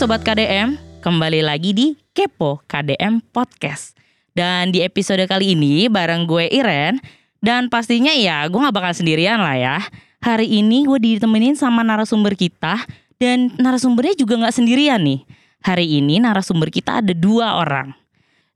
Sobat 0.00 0.24
KDM, 0.24 0.80
kembali 1.04 1.44
lagi 1.44 1.76
di 1.76 1.92
Kepo 2.16 2.64
KDM 2.64 3.20
Podcast. 3.36 3.92
Dan 4.32 4.72
di 4.72 4.80
episode 4.80 5.20
kali 5.28 5.52
ini 5.52 5.92
bareng 5.92 6.24
gue 6.24 6.48
Iren, 6.48 6.96
dan 7.44 7.68
pastinya 7.68 8.08
ya 8.08 8.48
gue 8.48 8.56
gak 8.56 8.72
bakal 8.72 8.96
sendirian 8.96 9.44
lah 9.44 9.60
ya. 9.60 9.76
Hari 10.24 10.48
ini 10.48 10.88
gue 10.88 10.96
ditemenin 10.96 11.52
sama 11.52 11.84
narasumber 11.84 12.32
kita, 12.32 12.80
dan 13.20 13.52
narasumbernya 13.60 14.16
juga 14.16 14.40
gak 14.40 14.56
sendirian 14.56 15.04
nih. 15.04 15.20
Hari 15.68 16.00
ini 16.00 16.16
narasumber 16.16 16.72
kita 16.72 17.04
ada 17.04 17.12
dua 17.12 17.60
orang. 17.60 17.92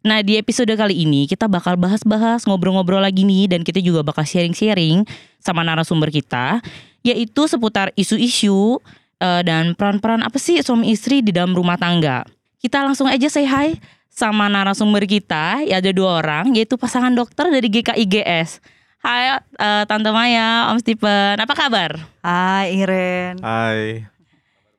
Nah 0.00 0.24
di 0.24 0.40
episode 0.40 0.72
kali 0.72 1.04
ini 1.04 1.28
kita 1.28 1.44
bakal 1.44 1.76
bahas-bahas 1.76 2.48
ngobrol-ngobrol 2.48 3.04
lagi 3.04 3.20
nih 3.20 3.52
dan 3.52 3.60
kita 3.60 3.84
juga 3.84 4.00
bakal 4.00 4.24
sharing-sharing 4.24 5.04
sama 5.44 5.60
narasumber 5.60 6.08
kita 6.08 6.64
yaitu 7.04 7.44
seputar 7.44 7.92
isu-isu 8.00 8.80
uh, 9.24 9.40
dan 9.40 9.72
peran-peran 9.72 10.20
apa 10.20 10.36
sih 10.36 10.60
suami 10.60 10.92
istri 10.92 11.24
di 11.24 11.32
dalam 11.32 11.56
rumah 11.56 11.80
tangga. 11.80 12.28
Kita 12.60 12.84
langsung 12.84 13.08
aja 13.08 13.24
say 13.32 13.48
hi 13.48 13.80
sama 14.12 14.46
narasumber 14.52 15.08
kita, 15.08 15.64
ya 15.64 15.80
ada 15.80 15.90
dua 15.90 16.20
orang 16.20 16.52
yaitu 16.52 16.76
pasangan 16.76 17.10
dokter 17.10 17.48
dari 17.48 17.66
GKIGS. 17.72 18.60
Hai 19.04 19.36
uh, 19.36 19.84
Tante 19.84 20.08
Maya, 20.12 20.72
Om 20.72 20.80
Stephen, 20.80 21.36
apa 21.36 21.52
kabar? 21.52 21.96
Hai 22.24 22.72
Iren. 22.72 23.36
Hai. 23.44 24.08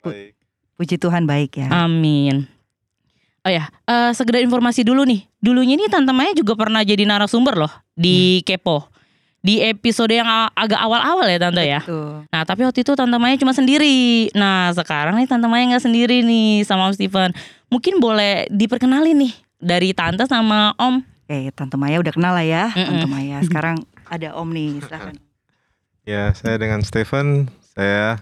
Baik. 0.02 0.34
Puji 0.76 0.98
Tuhan 0.98 1.30
baik 1.30 1.62
ya. 1.62 1.70
Amin. 1.70 2.50
Oh 3.46 3.52
ya, 3.54 3.70
uh, 3.86 4.10
segera 4.18 4.42
informasi 4.42 4.82
dulu 4.82 5.06
nih. 5.06 5.30
Dulunya 5.38 5.78
nih 5.78 5.94
Tante 5.94 6.10
Maya 6.10 6.34
juga 6.34 6.58
pernah 6.58 6.82
jadi 6.82 7.06
narasumber 7.06 7.54
loh 7.54 7.74
di 7.94 8.42
hmm. 8.42 8.46
Kepo. 8.50 8.90
Di 9.46 9.62
episode 9.62 10.10
yang 10.10 10.26
agak 10.58 10.82
awal-awal 10.82 11.30
ya 11.30 11.38
Tante 11.38 11.62
ya. 11.62 11.86
Betul. 11.86 12.26
Nah 12.34 12.42
tapi 12.42 12.66
waktu 12.66 12.82
itu 12.82 12.98
Tante 12.98 13.14
Maya 13.22 13.38
cuma 13.38 13.54
sendiri. 13.54 14.34
Nah 14.34 14.74
sekarang 14.74 15.22
nih 15.22 15.30
Tante 15.30 15.46
Maya 15.46 15.70
nggak 15.70 15.86
sendiri 15.86 16.26
nih 16.26 16.66
sama 16.66 16.90
Om 16.90 16.98
Steven. 16.98 17.30
Mungkin 17.70 18.02
boleh 18.02 18.50
diperkenalin 18.50 19.14
nih 19.14 19.34
dari 19.62 19.94
Tante 19.94 20.26
sama 20.26 20.74
Om. 20.82 21.06
Oke, 21.26 21.54
Tante 21.54 21.78
Maya 21.78 22.02
udah 22.02 22.14
kenal 22.14 22.34
lah 22.38 22.46
ya, 22.46 22.70
mm 22.70 22.78
-mm. 22.78 22.86
Tante 22.90 23.08
Maya. 23.10 23.38
Sekarang 23.48 23.78
ada 24.10 24.34
Om 24.34 24.50
nih, 24.50 24.82
silahkan. 24.82 25.16
Ya, 26.06 26.34
saya 26.38 26.62
dengan 26.62 26.86
Steven. 26.86 27.50
Saya 27.74 28.22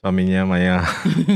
suaminya 0.00 0.44
Maya 0.48 0.84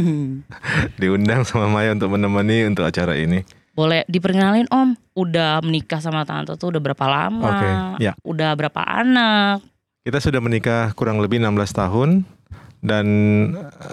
diundang 1.01 1.45
sama 1.45 1.69
Maya 1.69 1.93
untuk 1.97 2.13
menemani 2.13 2.69
untuk 2.69 2.89
acara 2.89 3.17
ini. 3.17 3.45
Boleh 3.79 4.03
diperkenalin 4.11 4.67
Om, 4.75 4.99
udah 5.15 5.63
menikah 5.63 6.03
sama 6.03 6.27
tante 6.27 6.59
tuh 6.59 6.75
udah 6.75 6.83
berapa 6.83 7.07
lama? 7.07 7.47
Oke, 7.47 7.63
okay, 7.63 7.73
ya. 8.11 8.13
Udah 8.27 8.51
berapa 8.59 8.83
anak? 8.83 9.63
Kita 10.03 10.19
sudah 10.19 10.43
menikah 10.43 10.91
kurang 10.99 11.23
lebih 11.23 11.39
16 11.39 11.79
tahun 11.79 12.27
dan 12.83 13.07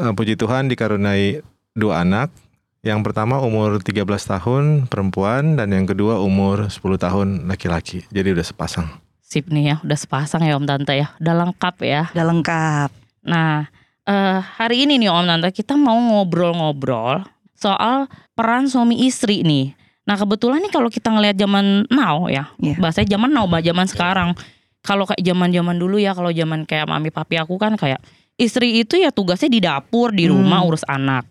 uh, 0.02 0.10
puji 0.18 0.42
Tuhan 0.42 0.74
dikaruniai 0.74 1.46
dua 1.78 2.02
anak. 2.02 2.34
Yang 2.82 3.06
pertama 3.06 3.38
umur 3.46 3.78
13 3.78 4.02
tahun 4.10 4.64
perempuan 4.90 5.54
dan 5.54 5.70
yang 5.70 5.86
kedua 5.86 6.18
umur 6.18 6.66
10 6.66 6.82
tahun 6.82 7.28
laki-laki. 7.46 8.10
Jadi 8.10 8.34
udah 8.34 8.46
sepasang. 8.46 8.90
Sip 9.22 9.54
nih 9.54 9.70
ya, 9.70 9.76
udah 9.86 9.98
sepasang 10.02 10.42
ya 10.50 10.58
Om 10.58 10.66
Tante 10.66 10.98
ya. 10.98 11.14
Udah 11.22 11.46
lengkap 11.46 11.76
ya. 11.86 12.10
Udah 12.10 12.26
lengkap. 12.26 12.90
Nah, 13.30 13.70
uh, 14.10 14.38
hari 14.42 14.90
ini 14.90 14.98
nih 14.98 15.14
Om 15.14 15.30
Tante 15.30 15.54
kita 15.54 15.78
mau 15.78 15.98
ngobrol-ngobrol 15.98 17.35
soal 17.66 18.06
peran 18.38 18.70
suami 18.70 19.10
istri 19.10 19.42
nih. 19.42 19.74
Nah 20.06 20.14
kebetulan 20.14 20.62
nih 20.62 20.70
kalau 20.70 20.90
kita 20.94 21.10
ngelihat 21.10 21.34
zaman 21.34 21.90
now 21.90 22.30
ya, 22.30 22.54
yeah. 22.62 22.78
bahasanya 22.78 23.18
zaman 23.18 23.34
now, 23.34 23.50
zaman 23.50 23.90
sekarang. 23.90 24.30
Kalau 24.86 25.10
kayak 25.10 25.26
zaman-zaman 25.26 25.82
dulu 25.82 25.98
ya, 25.98 26.14
kalau 26.14 26.30
zaman 26.30 26.62
kayak 26.70 26.86
mami 26.86 27.10
papi 27.10 27.42
aku 27.42 27.58
kan 27.58 27.74
kayak 27.74 27.98
istri 28.38 28.86
itu 28.86 29.02
ya 29.02 29.10
tugasnya 29.10 29.50
di 29.50 29.58
dapur, 29.58 30.14
di 30.14 30.30
rumah 30.30 30.62
hmm. 30.62 30.70
urus 30.70 30.86
anak. 30.86 31.26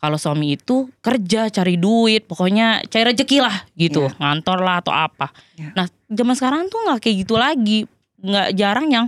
Kalau 0.00 0.16
suami 0.16 0.56
itu 0.56 0.88
kerja, 1.04 1.52
cari 1.52 1.76
duit, 1.76 2.24
pokoknya 2.24 2.80
cari 2.88 3.12
rezeki 3.12 3.44
lah 3.44 3.68
gitu, 3.76 4.08
yeah. 4.08 4.16
ngantor 4.16 4.58
lah 4.64 4.80
atau 4.80 4.94
apa. 4.96 5.28
Yeah. 5.60 5.76
Nah 5.76 5.84
zaman 6.08 6.32
sekarang 6.32 6.72
tuh 6.72 6.80
nggak 6.88 6.98
kayak 7.04 7.16
gitu 7.28 7.34
lagi, 7.36 7.84
nggak 8.24 8.56
jarang 8.56 8.88
yang 8.88 9.04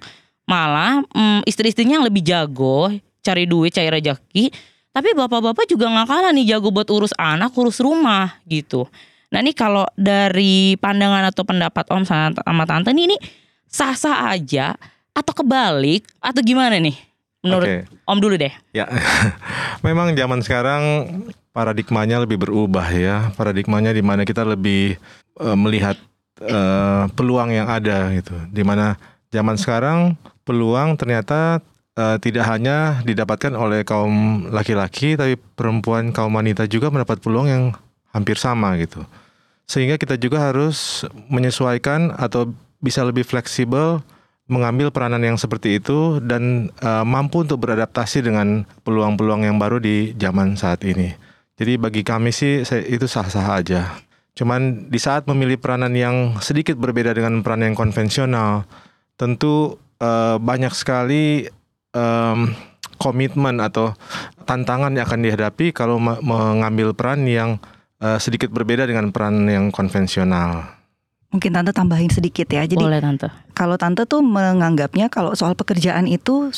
Malah 0.51 1.07
hmm, 1.15 1.47
istri-istrinya 1.47 2.03
yang 2.03 2.07
lebih 2.11 2.27
jago 2.27 2.91
cari 3.23 3.47
duit, 3.47 3.71
cari 3.71 3.87
rezeki. 3.87 4.51
Tapi 4.91 5.15
bapak-bapak 5.15 5.71
juga 5.71 5.87
nggak 5.87 6.09
kalah 6.11 6.33
nih 6.34 6.55
jago 6.56 6.75
buat 6.75 6.91
urus 6.91 7.15
anak, 7.15 7.55
urus 7.55 7.78
rumah 7.78 8.43
gitu. 8.51 8.91
Nah 9.31 9.39
ini 9.39 9.55
kalau 9.55 9.87
dari 9.95 10.75
pandangan 10.75 11.31
atau 11.31 11.47
pendapat 11.47 11.87
Om 11.87 12.03
sama 12.03 12.65
Tante 12.67 12.91
ini, 12.91 13.15
ini 13.15 13.17
sah-sah 13.71 14.34
aja 14.34 14.75
atau 15.15 15.31
kebalik 15.31 16.03
atau 16.19 16.43
gimana 16.43 16.75
nih? 16.83 16.99
Menurut 17.41 17.67
okay. 17.71 17.81
Om 18.05 18.19
dulu 18.19 18.34
deh. 18.34 18.51
Ya, 18.75 18.91
memang 19.87 20.12
zaman 20.19 20.43
sekarang 20.43 20.83
paradigmanya 21.55 22.27
lebih 22.27 22.43
berubah 22.43 22.91
ya. 22.91 23.31
Paradigmanya 23.39 23.95
di 23.95 24.03
mana 24.03 24.27
kita 24.27 24.43
lebih 24.43 24.99
uh, 25.39 25.55
melihat 25.55 25.95
uh, 26.43 27.07
peluang 27.15 27.55
yang 27.55 27.71
ada 27.71 28.11
gitu. 28.11 28.34
Di 28.51 28.67
mana 28.67 28.99
zaman 29.31 29.55
sekarang 29.55 30.19
peluang 30.43 30.99
ternyata 30.99 31.62
uh, 32.00 32.16
tidak 32.16 32.49
hanya 32.49 33.05
didapatkan 33.05 33.53
oleh 33.53 33.84
kaum 33.84 34.49
laki-laki 34.49 35.21
tapi 35.21 35.37
perempuan 35.37 36.16
kaum 36.16 36.33
wanita 36.33 36.65
juga 36.65 36.88
mendapat 36.88 37.21
peluang 37.21 37.47
yang 37.53 37.65
hampir 38.16 38.41
sama 38.41 38.72
gitu. 38.81 39.05
Sehingga 39.69 40.00
kita 40.00 40.16
juga 40.16 40.50
harus 40.50 41.05
menyesuaikan 41.28 42.16
atau 42.16 42.50
bisa 42.81 43.05
lebih 43.05 43.22
fleksibel 43.22 44.00
mengambil 44.50 44.91
peranan 44.91 45.22
yang 45.22 45.39
seperti 45.39 45.78
itu 45.78 46.19
dan 46.19 46.75
uh, 46.83 47.06
mampu 47.06 47.47
untuk 47.47 47.62
beradaptasi 47.62 48.27
dengan 48.27 48.66
peluang-peluang 48.83 49.47
yang 49.47 49.62
baru 49.62 49.78
di 49.78 50.10
zaman 50.19 50.59
saat 50.59 50.83
ini. 50.83 51.15
Jadi 51.55 51.78
bagi 51.78 52.03
kami 52.03 52.34
sih 52.34 52.66
saya, 52.66 52.83
itu 52.83 53.06
sah-sah 53.06 53.62
aja. 53.62 53.94
Cuman 54.34 54.91
di 54.91 54.99
saat 54.99 55.31
memilih 55.31 55.55
peranan 55.55 55.94
yang 55.94 56.43
sedikit 56.43 56.75
berbeda 56.75 57.15
dengan 57.15 57.47
peran 57.47 57.62
yang 57.62 57.78
konvensional, 57.78 58.66
tentu 59.15 59.78
uh, 60.03 60.43
banyak 60.43 60.75
sekali 60.75 61.47
um, 61.95 62.53
komitmen 63.01 63.56
atau 63.65 63.97
tantangan 64.45 64.93
yang 64.93 65.09
akan 65.09 65.21
dihadapi 65.25 65.73
kalau 65.73 65.97
mengambil 66.01 66.93
peran 66.93 67.25
yang 67.25 67.56
uh, 68.05 68.21
sedikit 68.21 68.53
berbeda 68.53 68.84
dengan 68.84 69.09
peran 69.09 69.49
yang 69.49 69.73
konvensional. 69.73 70.77
Mungkin 71.31 71.55
tante 71.55 71.71
tambahin 71.71 72.11
sedikit 72.11 72.51
ya. 72.51 72.67
Jadi 72.67 72.83
Boleh 72.83 72.99
tante. 72.99 73.31
Kalau 73.55 73.78
tante 73.78 74.03
tuh 74.05 74.19
menganggapnya 74.21 75.06
kalau 75.06 75.33
soal 75.39 75.55
pekerjaan 75.55 76.11
itu 76.11 76.51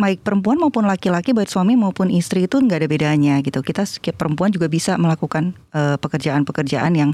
baik 0.00 0.24
perempuan 0.24 0.56
maupun 0.56 0.88
laki-laki 0.88 1.36
baik 1.36 1.52
suami 1.52 1.76
maupun 1.76 2.08
istri 2.08 2.48
itu 2.48 2.56
nggak 2.56 2.80
ada 2.80 2.88
bedanya 2.88 3.34
gitu. 3.44 3.60
Kita 3.60 3.84
perempuan 4.16 4.48
juga 4.48 4.72
bisa 4.72 4.96
melakukan 4.96 5.52
uh, 5.76 6.00
pekerjaan-pekerjaan 6.00 6.96
yang 6.96 7.12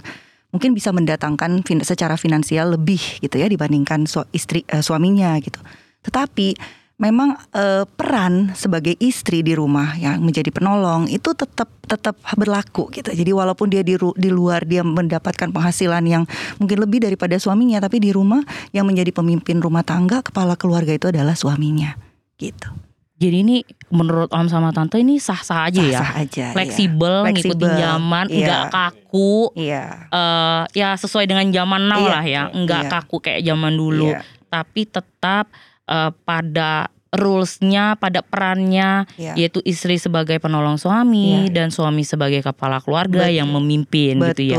mungkin 0.54 0.78
bisa 0.78 0.94
mendatangkan 0.94 1.66
fin 1.66 1.82
secara 1.82 2.14
finansial 2.14 2.78
lebih 2.78 3.18
gitu 3.18 3.34
ya 3.34 3.50
dibandingkan 3.50 4.06
su 4.06 4.22
istri 4.30 4.62
uh, 4.70 4.78
suaminya 4.78 5.34
gitu. 5.42 5.58
Tetapi 6.06 6.54
memang 6.96 7.36
uh, 7.52 7.84
peran 7.84 8.56
sebagai 8.56 8.96
istri 8.96 9.44
di 9.44 9.52
rumah 9.52 10.00
yang 10.00 10.24
menjadi 10.24 10.48
penolong 10.48 11.12
itu 11.12 11.36
tetap 11.36 11.68
tetap 11.84 12.16
berlaku 12.34 12.88
gitu. 12.88 13.12
Jadi 13.12 13.30
walaupun 13.36 13.68
dia 13.68 13.84
di 13.84 13.94
di 14.00 14.30
luar 14.32 14.64
dia 14.64 14.80
mendapatkan 14.80 15.52
penghasilan 15.52 16.02
yang 16.08 16.24
mungkin 16.56 16.80
lebih 16.80 17.04
daripada 17.04 17.36
suaminya, 17.36 17.78
tapi 17.84 18.00
di 18.00 18.10
rumah 18.16 18.40
yang 18.72 18.88
menjadi 18.88 19.12
pemimpin 19.12 19.60
rumah 19.60 19.84
tangga, 19.84 20.24
kepala 20.24 20.56
keluarga 20.56 20.96
itu 20.96 21.12
adalah 21.12 21.36
suaminya. 21.36 21.94
Gitu. 22.40 22.68
Jadi 23.16 23.36
ini 23.40 23.56
menurut 23.88 24.28
Om 24.28 24.48
sama 24.52 24.76
Tante 24.76 25.00
ini 25.00 25.16
sah-sah 25.16 25.72
aja 25.72 25.80
sah 25.80 25.88
-sah 25.88 26.10
ya. 26.20 26.24
aja. 26.28 26.46
Fleksibel, 26.52 27.24
iya. 27.24 27.32
ngikutin 27.32 27.72
zaman, 27.80 28.24
iya. 28.28 28.36
enggak 28.36 28.62
kaku. 28.68 29.34
Iya. 29.56 29.84
Uh, 30.12 30.62
ya 30.76 30.88
sesuai 31.00 31.24
dengan 31.24 31.48
zaman 31.48 31.88
now 31.88 32.04
iya. 32.04 32.12
lah 32.12 32.24
ya, 32.24 32.42
enggak 32.52 32.82
iya. 32.88 32.92
kaku 32.92 33.16
kayak 33.24 33.40
zaman 33.44 33.72
dulu. 33.72 34.12
Iya. 34.12 34.20
Tapi 34.52 34.82
tetap 34.84 35.48
uh, 35.90 36.10
pada 36.24 36.90
rulesnya, 37.16 37.96
pada 37.96 38.20
perannya, 38.20 39.08
iya. 39.16 39.32
yaitu 39.38 39.64
istri 39.64 39.96
sebagai 39.96 40.36
penolong 40.36 40.76
suami 40.76 41.48
iya. 41.48 41.54
dan 41.54 41.68
suami 41.72 42.04
sebagai 42.04 42.44
kepala 42.44 42.82
keluarga 42.82 43.24
betul. 43.24 43.38
yang 43.40 43.48
memimpin 43.48 44.20
betul. 44.20 44.30
gitu 44.36 44.42
ya. 44.52 44.58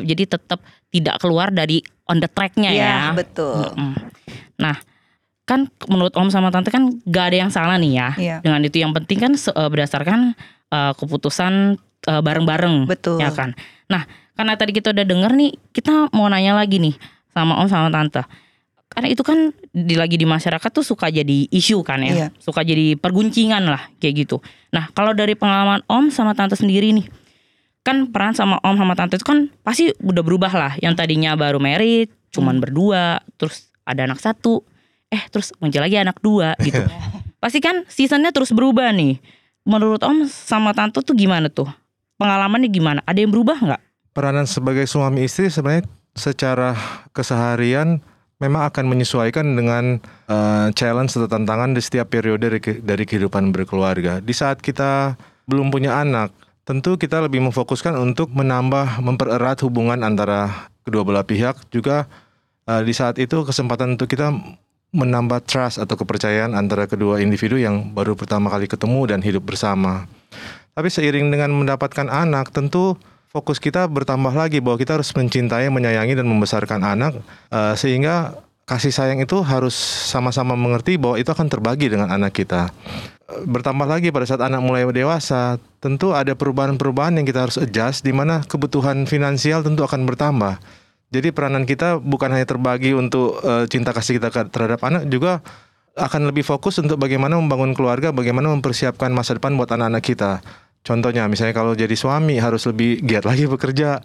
Jadi 0.00 0.24
tetap 0.28 0.62
tidak 0.94 1.18
keluar 1.18 1.50
dari 1.50 1.82
on 2.06 2.22
the 2.22 2.30
tracknya 2.30 2.70
iya, 2.70 2.86
ya. 2.86 3.00
Betul. 3.16 3.74
Nah 4.62 4.76
kan 5.46 5.70
menurut 5.86 6.10
Om 6.18 6.28
sama 6.28 6.50
Tante 6.50 6.74
kan 6.74 6.90
gak 7.06 7.30
ada 7.32 7.46
yang 7.46 7.50
salah 7.54 7.78
nih 7.78 7.92
ya 7.94 8.08
iya. 8.18 8.36
dengan 8.42 8.60
itu 8.66 8.82
yang 8.82 8.90
penting 8.90 9.22
kan 9.22 9.32
uh, 9.54 9.70
berdasarkan 9.70 10.34
uh, 10.74 10.92
keputusan 10.98 11.78
uh, 12.10 12.20
bareng-bareng 12.20 12.90
betul 12.90 13.22
ya 13.22 13.30
kan 13.30 13.54
nah 13.86 14.02
karena 14.34 14.58
tadi 14.58 14.74
kita 14.74 14.90
udah 14.90 15.06
denger 15.06 15.32
nih 15.38 15.54
kita 15.70 16.10
mau 16.10 16.26
nanya 16.26 16.58
lagi 16.58 16.82
nih 16.82 16.98
sama 17.30 17.62
Om 17.62 17.70
sama 17.70 17.88
Tante 17.94 18.26
karena 18.86 19.08
itu 19.10 19.22
kan 19.26 19.50
di 19.74 19.94
lagi 19.98 20.14
di 20.16 20.24
masyarakat 20.24 20.70
tuh 20.70 20.86
suka 20.86 21.10
jadi 21.10 21.50
isu 21.50 21.82
kan 21.82 22.00
ya 22.06 22.12
iya. 22.12 22.28
suka 22.38 22.62
jadi 22.62 22.94
perguncingan 22.96 23.66
lah 23.66 23.90
kayak 23.98 24.26
gitu 24.26 24.38
nah 24.70 24.88
kalau 24.94 25.12
dari 25.12 25.34
pengalaman 25.34 25.82
Om 25.90 26.14
sama 26.14 26.32
Tante 26.38 26.54
sendiri 26.54 26.94
nih 26.94 27.06
kan 27.82 28.10
peran 28.10 28.34
sama 28.34 28.62
Om 28.62 28.76
sama 28.78 28.94
Tante 28.94 29.18
itu 29.18 29.26
kan 29.26 29.50
pasti 29.66 29.90
udah 30.02 30.22
berubah 30.22 30.52
lah 30.54 30.72
yang 30.78 30.94
tadinya 30.94 31.34
baru 31.34 31.58
merit 31.58 32.14
cuman 32.30 32.58
hmm. 32.58 32.62
berdua 32.62 33.02
terus 33.36 33.70
ada 33.82 34.06
anak 34.06 34.22
satu 34.22 34.62
eh 35.10 35.22
terus 35.30 35.54
muncul 35.58 35.82
lagi 35.82 35.98
anak 35.98 36.18
dua 36.22 36.54
gitu 36.66 36.82
pasti 37.42 37.58
kan 37.58 37.86
seasonnya 37.90 38.30
terus 38.30 38.50
berubah 38.54 38.90
nih 38.94 39.18
menurut 39.66 40.00
Om 40.00 40.30
sama 40.30 40.72
Tante 40.72 41.02
tuh 41.02 41.12
gimana 41.18 41.50
tuh? 41.50 41.68
Pengalamannya 42.16 42.70
gimana? 42.70 43.00
Ada 43.04 43.26
yang 43.26 43.34
berubah 43.34 43.58
nggak? 43.60 43.82
Peranan 44.16 44.48
sebagai 44.48 44.88
suami 44.88 45.26
istri 45.28 45.52
sebenarnya 45.52 45.84
secara 46.16 46.72
keseharian 47.12 48.00
memang 48.36 48.68
akan 48.68 48.84
menyesuaikan 48.92 49.56
dengan 49.56 49.96
uh, 50.28 50.68
challenge 50.76 51.16
atau 51.16 51.28
tantangan 51.28 51.72
di 51.72 51.80
setiap 51.80 52.12
periode 52.12 52.60
dari, 52.60 53.04
kehidupan 53.08 53.52
berkeluarga. 53.52 54.20
Di 54.20 54.34
saat 54.36 54.60
kita 54.60 55.16
belum 55.48 55.72
punya 55.72 55.96
anak, 55.96 56.32
tentu 56.68 57.00
kita 57.00 57.24
lebih 57.24 57.40
memfokuskan 57.48 57.96
untuk 57.96 58.28
menambah 58.36 59.00
mempererat 59.00 59.64
hubungan 59.64 60.04
antara 60.04 60.68
kedua 60.84 61.02
belah 61.02 61.24
pihak 61.24 61.56
juga 61.72 62.04
uh, 62.68 62.82
di 62.84 62.92
saat 62.92 63.16
itu 63.16 63.42
kesempatan 63.46 63.96
untuk 63.96 64.12
kita 64.12 64.34
menambah 64.94 65.44
trust 65.44 65.82
atau 65.82 65.98
kepercayaan 65.98 66.54
antara 66.54 66.88
kedua 66.88 67.20
individu 67.20 67.58
yang 67.58 67.92
baru 67.92 68.14
pertama 68.14 68.48
kali 68.52 68.68
ketemu 68.68 69.00
dan 69.16 69.20
hidup 69.20 69.44
bersama. 69.44 70.06
Tapi 70.76 70.92
seiring 70.92 71.32
dengan 71.32 71.56
mendapatkan 71.56 72.08
anak, 72.12 72.52
tentu 72.52 73.00
fokus 73.36 73.60
kita 73.60 73.84
bertambah 73.84 74.32
lagi 74.32 74.64
bahwa 74.64 74.80
kita 74.80 74.96
harus 74.96 75.12
mencintai, 75.12 75.68
menyayangi 75.68 76.16
dan 76.16 76.24
membesarkan 76.24 76.80
anak 76.80 77.20
uh, 77.52 77.76
sehingga 77.76 78.40
kasih 78.64 78.90
sayang 78.90 79.20
itu 79.20 79.44
harus 79.44 79.76
sama-sama 80.08 80.56
mengerti 80.56 80.96
bahwa 80.96 81.20
itu 81.20 81.28
akan 81.28 81.46
terbagi 81.52 81.92
dengan 81.92 82.08
anak 82.08 82.32
kita. 82.32 82.72
Bertambah 83.26 83.84
lagi 83.84 84.08
pada 84.08 84.24
saat 84.24 84.40
anak 84.40 84.64
mulai 84.64 84.88
dewasa, 84.88 85.60
tentu 85.78 86.16
ada 86.16 86.32
perubahan-perubahan 86.32 87.20
yang 87.20 87.26
kita 87.28 87.44
harus 87.46 87.60
adjust 87.60 88.02
di 88.02 88.16
mana 88.16 88.40
kebutuhan 88.42 89.04
finansial 89.04 89.60
tentu 89.60 89.84
akan 89.84 90.08
bertambah. 90.08 90.56
Jadi 91.12 91.30
peranan 91.30 91.62
kita 91.68 92.02
bukan 92.02 92.34
hanya 92.34 92.48
terbagi 92.48 92.96
untuk 92.96 93.38
uh, 93.44 93.68
cinta 93.70 93.94
kasih 93.94 94.18
kita 94.18 94.32
terhadap 94.50 94.82
anak 94.82 95.06
juga 95.06 95.44
akan 95.96 96.28
lebih 96.28 96.44
fokus 96.44 96.76
untuk 96.82 97.00
bagaimana 97.00 97.38
membangun 97.38 97.72
keluarga, 97.72 98.12
bagaimana 98.12 98.52
mempersiapkan 98.52 99.08
masa 99.14 99.38
depan 99.38 99.54
buat 99.54 99.70
anak-anak 99.70 100.04
kita. 100.04 100.42
Contohnya 100.86 101.26
misalnya 101.26 101.50
kalau 101.50 101.74
jadi 101.74 101.98
suami 101.98 102.38
harus 102.38 102.62
lebih 102.70 103.02
giat 103.02 103.26
lagi 103.26 103.50
bekerja. 103.50 103.98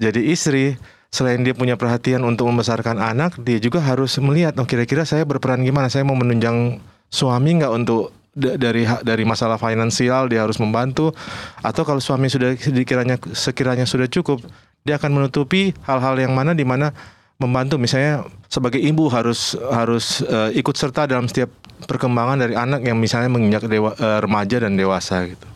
Jadi 0.00 0.32
istri 0.32 0.80
selain 1.12 1.44
dia 1.44 1.52
punya 1.52 1.76
perhatian 1.76 2.24
untuk 2.24 2.48
membesarkan 2.48 2.96
anak, 2.96 3.36
dia 3.44 3.60
juga 3.60 3.84
harus 3.84 4.16
melihat 4.16 4.56
oh 4.56 4.64
kira-kira 4.64 5.04
saya 5.04 5.28
berperan 5.28 5.60
gimana, 5.60 5.92
saya 5.92 6.08
mau 6.08 6.16
menunjang 6.16 6.80
suami 7.12 7.60
nggak 7.60 7.72
untuk 7.76 8.16
dari 8.32 8.88
dari 9.04 9.24
masalah 9.28 9.60
finansial 9.60 10.24
dia 10.32 10.40
harus 10.40 10.56
membantu 10.56 11.12
atau 11.60 11.84
kalau 11.84 12.00
suami 12.00 12.32
sudah 12.32 12.56
sekiranya 12.56 13.20
sekiranya 13.36 13.84
sudah 13.84 14.08
cukup 14.08 14.40
dia 14.88 14.96
akan 14.96 15.20
menutupi 15.20 15.76
hal-hal 15.84 16.16
yang 16.16 16.32
mana 16.32 16.56
di 16.56 16.64
mana 16.64 16.96
membantu 17.36 17.76
misalnya 17.76 18.24
sebagai 18.48 18.80
ibu 18.80 19.12
harus 19.12 19.52
harus 19.68 20.24
uh, 20.24 20.48
ikut 20.56 20.72
serta 20.72 21.04
dalam 21.04 21.28
setiap 21.28 21.52
perkembangan 21.84 22.40
dari 22.40 22.54
anak 22.56 22.86
yang 22.86 22.96
misalnya 22.96 23.28
menginjak 23.28 23.68
dewa, 23.68 23.92
uh, 24.00 24.22
remaja 24.22 24.64
dan 24.64 24.80
dewasa 24.80 25.28
gitu. 25.28 25.51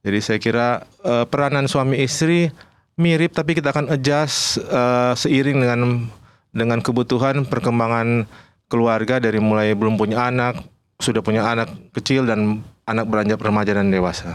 Jadi 0.00 0.18
saya 0.24 0.38
kira 0.40 0.88
uh, 1.04 1.28
peranan 1.28 1.68
suami 1.68 2.00
istri 2.00 2.48
mirip 2.96 3.36
tapi 3.36 3.56
kita 3.56 3.72
akan 3.72 3.92
adjust 3.92 4.60
uh, 4.68 5.12
seiring 5.12 5.60
dengan 5.60 5.80
dengan 6.50 6.78
kebutuhan 6.80 7.44
perkembangan 7.46 8.26
keluarga 8.70 9.18
dari 9.18 9.42
mulai 9.42 9.74
belum 9.74 9.98
punya 9.98 10.30
anak, 10.30 10.62
sudah 11.02 11.20
punya 11.20 11.42
anak 11.46 11.68
kecil 11.92 12.24
dan 12.24 12.62
anak 12.86 13.06
beranjak 13.06 13.38
remaja 13.42 13.74
dan 13.74 13.90
dewasa. 13.90 14.34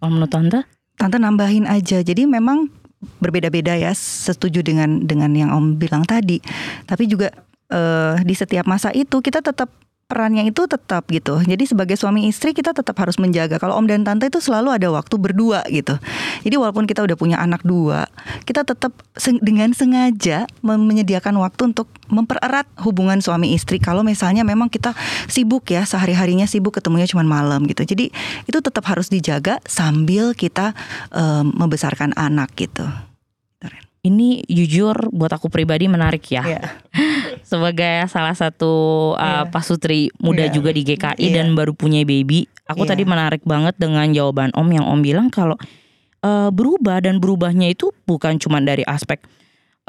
Kalau 0.00 0.10
menurut 0.12 0.32
Tante? 0.32 0.60
Tante 0.96 1.16
nambahin 1.20 1.68
aja. 1.68 2.00
Jadi 2.00 2.24
memang 2.24 2.68
berbeda-beda 3.20 3.76
ya, 3.76 3.92
setuju 3.92 4.64
dengan 4.64 5.04
dengan 5.04 5.32
yang 5.36 5.52
Om 5.52 5.76
bilang 5.76 6.04
tadi. 6.08 6.40
Tapi 6.88 7.04
juga 7.08 7.32
uh, 7.72 8.16
di 8.24 8.32
setiap 8.32 8.64
masa 8.64 8.92
itu 8.92 9.20
kita 9.20 9.44
tetap 9.44 9.68
perannya 10.06 10.46
itu 10.46 10.70
tetap 10.70 11.10
gitu. 11.10 11.42
Jadi 11.42 11.66
sebagai 11.66 11.98
suami 11.98 12.30
istri 12.30 12.54
kita 12.54 12.70
tetap 12.70 12.94
harus 13.02 13.18
menjaga. 13.18 13.58
Kalau 13.58 13.74
om 13.74 13.90
dan 13.90 14.06
tante 14.06 14.30
itu 14.30 14.38
selalu 14.38 14.78
ada 14.78 14.86
waktu 14.94 15.18
berdua 15.18 15.66
gitu. 15.66 15.98
Jadi 16.46 16.54
walaupun 16.54 16.86
kita 16.86 17.02
udah 17.02 17.18
punya 17.18 17.42
anak 17.42 17.66
dua, 17.66 18.06
kita 18.46 18.62
tetap 18.62 18.94
dengan 19.42 19.74
sengaja 19.74 20.46
menyediakan 20.62 21.42
waktu 21.42 21.74
untuk 21.74 21.90
mempererat 22.06 22.70
hubungan 22.86 23.18
suami 23.18 23.58
istri. 23.58 23.82
Kalau 23.82 24.06
misalnya 24.06 24.46
memang 24.46 24.70
kita 24.70 24.94
sibuk 25.26 25.66
ya 25.74 25.82
sehari 25.82 26.14
harinya 26.14 26.46
sibuk 26.46 26.78
ketemunya 26.78 27.10
cuma 27.10 27.26
malam 27.26 27.66
gitu. 27.66 27.82
Jadi 27.82 28.14
itu 28.46 28.58
tetap 28.62 28.86
harus 28.86 29.10
dijaga 29.10 29.58
sambil 29.66 30.38
kita 30.38 30.70
um, 31.10 31.50
membesarkan 31.50 32.14
anak 32.14 32.54
gitu. 32.54 32.86
Ini 34.06 34.46
jujur 34.46 34.94
buat 35.10 35.34
aku 35.34 35.50
pribadi 35.50 35.90
menarik 35.90 36.22
ya. 36.30 36.46
Yeah. 36.46 36.66
Sebagai 37.50 38.06
salah 38.06 38.38
satu 38.38 39.14
uh, 39.18 39.18
yeah. 39.18 39.44
pasutri 39.50 40.14
muda 40.22 40.46
yeah. 40.46 40.54
juga 40.54 40.70
di 40.70 40.86
GKI 40.86 41.18
yeah. 41.18 41.34
dan 41.42 41.58
baru 41.58 41.74
punya 41.74 42.06
baby, 42.06 42.46
aku 42.70 42.86
yeah. 42.86 42.90
tadi 42.94 43.02
menarik 43.02 43.42
banget 43.42 43.74
dengan 43.74 44.06
jawaban 44.14 44.54
Om 44.54 44.68
yang 44.70 44.86
Om 44.86 45.00
bilang 45.02 45.26
kalau 45.34 45.58
uh, 46.22 46.50
berubah 46.54 47.02
dan 47.02 47.18
berubahnya 47.18 47.74
itu 47.74 47.90
bukan 48.06 48.38
cuma 48.38 48.62
dari 48.62 48.86
aspek 48.86 49.18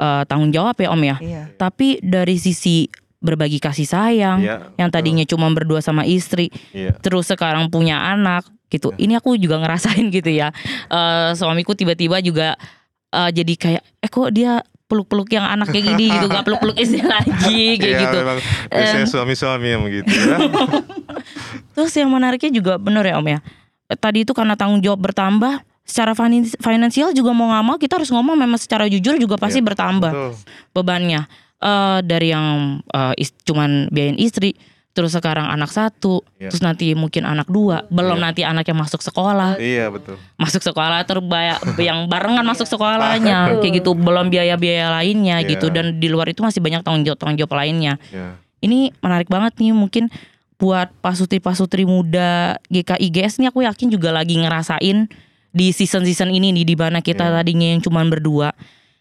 uh, 0.02 0.26
tanggung 0.26 0.50
jawab 0.50 0.74
ya 0.78 0.88
Om 0.90 1.02
ya, 1.02 1.16
yeah. 1.22 1.46
tapi 1.54 2.02
dari 2.02 2.38
sisi 2.38 2.90
berbagi 3.18 3.58
kasih 3.58 3.86
sayang 3.86 4.38
yeah, 4.46 4.70
yang 4.78 4.90
tadinya 4.94 5.26
cuma 5.26 5.50
berdua 5.50 5.82
sama 5.82 6.06
istri, 6.06 6.50
yeah. 6.70 6.94
terus 7.02 7.30
sekarang 7.30 7.70
punya 7.70 7.98
anak 8.14 8.46
gitu. 8.70 8.94
Yeah. 8.94 9.02
Ini 9.02 9.12
aku 9.18 9.34
juga 9.40 9.58
ngerasain 9.58 10.06
gitu 10.14 10.30
ya. 10.30 10.54
Uh, 10.86 11.34
suamiku 11.34 11.74
tiba-tiba 11.74 12.22
juga 12.22 12.54
uh, 13.12 13.30
jadi 13.30 13.54
kayak 13.54 13.82
eh 14.04 14.10
kok 14.10 14.30
dia 14.32 14.60
peluk-peluk 14.88 15.28
yang 15.28 15.44
anak 15.44 15.68
kayak 15.68 15.84
gini 15.84 16.08
gitu 16.08 16.26
gak 16.32 16.48
peluk-peluk 16.48 16.76
istri 16.82 17.04
lagi 17.04 17.76
kayak 17.76 17.92
ya, 17.92 18.00
gitu. 18.08 18.16
Memang 18.24 18.38
biasanya 18.72 19.06
suami-suami 19.06 19.68
yang 19.68 19.82
begitu 19.84 20.08
ya. 20.08 20.36
Terus 21.76 21.92
yang 21.94 22.08
menariknya 22.08 22.50
juga 22.50 22.80
bener 22.80 23.04
ya 23.04 23.20
Om 23.20 23.28
ya. 23.28 23.40
Tadi 23.88 24.24
itu 24.24 24.32
karena 24.32 24.56
tanggung 24.56 24.80
jawab 24.80 25.00
bertambah, 25.00 25.64
secara 25.88 26.12
finansial 26.60 27.16
juga 27.16 27.32
mau 27.32 27.48
nggak 27.48 27.64
mau 27.64 27.76
kita 27.80 27.96
harus 27.96 28.12
ngomong 28.12 28.36
memang 28.36 28.60
secara 28.60 28.84
jujur 28.84 29.16
juga 29.16 29.40
pasti 29.40 29.60
ya, 29.60 29.64
bertambah 29.64 30.12
betul. 30.12 30.32
bebannya. 30.76 31.28
Uh, 31.58 31.98
dari 32.06 32.30
yang 32.30 32.78
uh, 32.94 33.10
is, 33.18 33.34
cuman 33.42 33.90
biayain 33.90 34.14
istri, 34.14 34.54
terus 34.98 35.14
sekarang 35.14 35.46
anak 35.46 35.70
satu, 35.70 36.26
yeah. 36.42 36.50
terus 36.50 36.58
nanti 36.58 36.90
mungkin 36.98 37.22
anak 37.22 37.46
dua, 37.46 37.86
belum 37.86 38.18
yeah. 38.18 38.24
nanti 38.26 38.42
anak 38.42 38.66
yang 38.66 38.82
masuk 38.82 38.98
sekolah. 38.98 39.54
Iya 39.54 39.86
yeah, 39.86 39.88
betul. 39.94 40.18
Masuk 40.34 40.58
sekolah 40.66 41.06
terbaya 41.06 41.54
yang 41.78 42.10
barengan 42.10 42.42
masuk 42.42 42.66
sekolahnya, 42.66 43.62
kayak 43.62 43.78
gitu, 43.78 43.94
belum 43.94 44.26
biaya-biaya 44.26 44.90
lainnya 44.90 45.38
yeah. 45.38 45.50
gitu 45.54 45.70
dan 45.70 46.02
di 46.02 46.10
luar 46.10 46.26
itu 46.34 46.42
masih 46.42 46.58
banyak 46.58 46.82
tanggung 46.82 47.06
jawab 47.06 47.22
tanggung 47.22 47.38
jawab 47.38 47.54
lainnya. 47.54 47.94
Yeah. 48.10 48.34
Ini 48.58 48.90
menarik 48.98 49.30
banget 49.30 49.54
nih 49.62 49.70
mungkin 49.70 50.10
buat 50.58 50.90
pasutri-pasutri 50.98 51.86
muda 51.86 52.58
GKIGS 52.66 53.38
nih 53.38 53.54
aku 53.54 53.62
yakin 53.62 53.94
juga 53.94 54.10
lagi 54.10 54.34
ngerasain 54.34 55.06
di 55.54 55.66
season-season 55.70 56.34
ini 56.34 56.50
nih 56.50 56.66
di 56.66 56.74
mana 56.74 56.98
kita 56.98 57.30
yeah. 57.30 57.34
tadinya 57.38 57.70
yang 57.70 57.78
cuman 57.78 58.10
berdua 58.10 58.50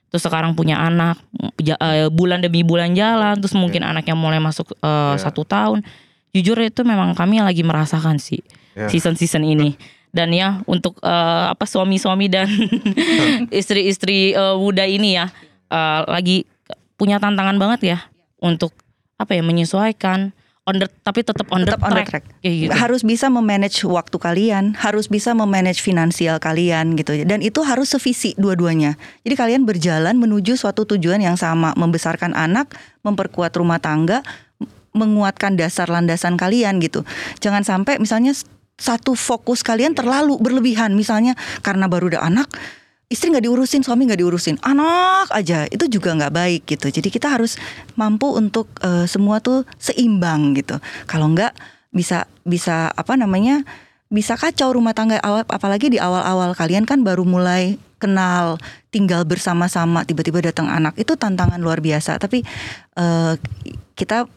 terus 0.07 0.23
sekarang 0.23 0.55
punya 0.55 0.79
anak 0.79 1.19
uh, 1.35 2.07
bulan 2.09 2.39
demi 2.39 2.63
bulan 2.63 2.95
jalan 2.95 3.35
terus 3.39 3.55
mungkin 3.57 3.83
yeah. 3.83 3.91
anaknya 3.91 4.15
mulai 4.15 4.39
masuk 4.39 4.71
uh, 4.79 5.13
yeah. 5.13 5.19
satu 5.19 5.43
tahun 5.43 5.83
jujur 6.31 6.55
itu 6.63 6.81
memang 6.87 7.11
kami 7.17 7.43
lagi 7.43 7.63
merasakan 7.65 8.21
sih 8.21 8.39
yeah. 8.77 8.87
season 8.87 9.19
season 9.19 9.43
ini 9.43 9.75
dan 10.15 10.31
ya 10.31 10.63
untuk 10.63 10.97
uh, 11.03 11.51
apa 11.51 11.67
suami-suami 11.67 12.31
dan 12.31 12.47
istri-istri 13.59 14.31
uh, 14.33 14.55
muda 14.55 14.87
ini 14.87 15.19
ya 15.19 15.27
uh, 15.67 16.07
lagi 16.07 16.47
punya 16.95 17.19
tantangan 17.19 17.59
banget 17.59 17.81
ya 17.95 17.97
untuk 18.39 18.71
apa 19.19 19.35
ya 19.35 19.43
menyesuaikan 19.43 20.31
on 20.67 20.83
the 20.83 20.87
tapi 21.01 21.23
tetap 21.23 21.47
on, 21.49 21.63
tetap 21.63 21.79
the, 21.79 21.87
on 21.87 21.91
track. 21.95 22.05
the 22.05 22.11
track. 22.11 22.25
gitu. 22.43 22.71
Harus 22.75 23.01
bisa 23.07 23.31
memanage 23.31 23.79
waktu 23.87 24.17
kalian, 24.19 24.75
harus 24.75 25.07
bisa 25.07 25.31
memanage 25.31 25.79
finansial 25.79 26.37
kalian 26.43 26.99
gitu. 26.99 27.15
Dan 27.23 27.39
itu 27.39 27.63
harus 27.63 27.95
sevisi 27.95 28.35
dua-duanya. 28.35 28.99
Jadi 29.23 29.35
kalian 29.39 29.63
berjalan 29.63 30.19
menuju 30.19 30.59
suatu 30.59 30.83
tujuan 30.83 31.23
yang 31.23 31.39
sama, 31.39 31.71
membesarkan 31.79 32.35
anak, 32.35 32.75
memperkuat 33.07 33.55
rumah 33.55 33.79
tangga, 33.79 34.21
menguatkan 34.91 35.55
dasar 35.55 35.87
landasan 35.87 36.35
kalian 36.35 36.83
gitu. 36.83 37.07
Jangan 37.39 37.63
sampai 37.63 37.97
misalnya 38.03 38.35
satu 38.77 39.17
fokus 39.17 39.65
kalian 39.65 39.97
terlalu 39.97 40.37
berlebihan 40.37 40.93
misalnya 40.93 41.33
karena 41.65 41.89
baru 41.89 42.13
ada 42.13 42.29
anak 42.29 42.45
istri 43.07 43.31
nggak 43.31 43.47
diurusin, 43.47 43.81
suami 43.83 44.03
nggak 44.07 44.19
diurusin, 44.19 44.55
anak 44.63 45.31
aja. 45.31 45.63
Itu 45.71 45.87
juga 45.87 46.11
nggak 46.15 46.33
baik 46.33 46.61
gitu. 46.67 46.91
Jadi 46.91 47.07
kita 47.07 47.31
harus 47.31 47.55
mampu 47.95 48.27
untuk 48.35 48.67
uh, 48.83 49.07
semua 49.07 49.39
tuh 49.39 49.63
seimbang 49.79 50.55
gitu. 50.59 50.79
Kalau 51.07 51.31
nggak 51.31 51.55
bisa 51.95 52.27
bisa 52.43 52.91
apa 52.91 53.15
namanya 53.15 53.63
bisa 54.07 54.35
kacau 54.35 54.75
rumah 54.75 54.91
tangga 54.95 55.19
awal 55.23 55.47
apalagi 55.47 55.87
di 55.87 55.99
awal-awal. 55.99 56.51
Kalian 56.51 56.83
kan 56.83 57.03
baru 57.03 57.23
mulai 57.23 57.79
kenal 57.97 58.61
tinggal 58.93 59.23
bersama-sama 59.23 60.03
tiba-tiba 60.03 60.43
datang 60.43 60.67
anak. 60.67 60.99
Itu 60.99 61.15
tantangan 61.15 61.63
luar 61.63 61.79
biasa. 61.79 62.19
Tapi 62.19 62.43
uh, 62.99 63.39
kita 63.97 64.29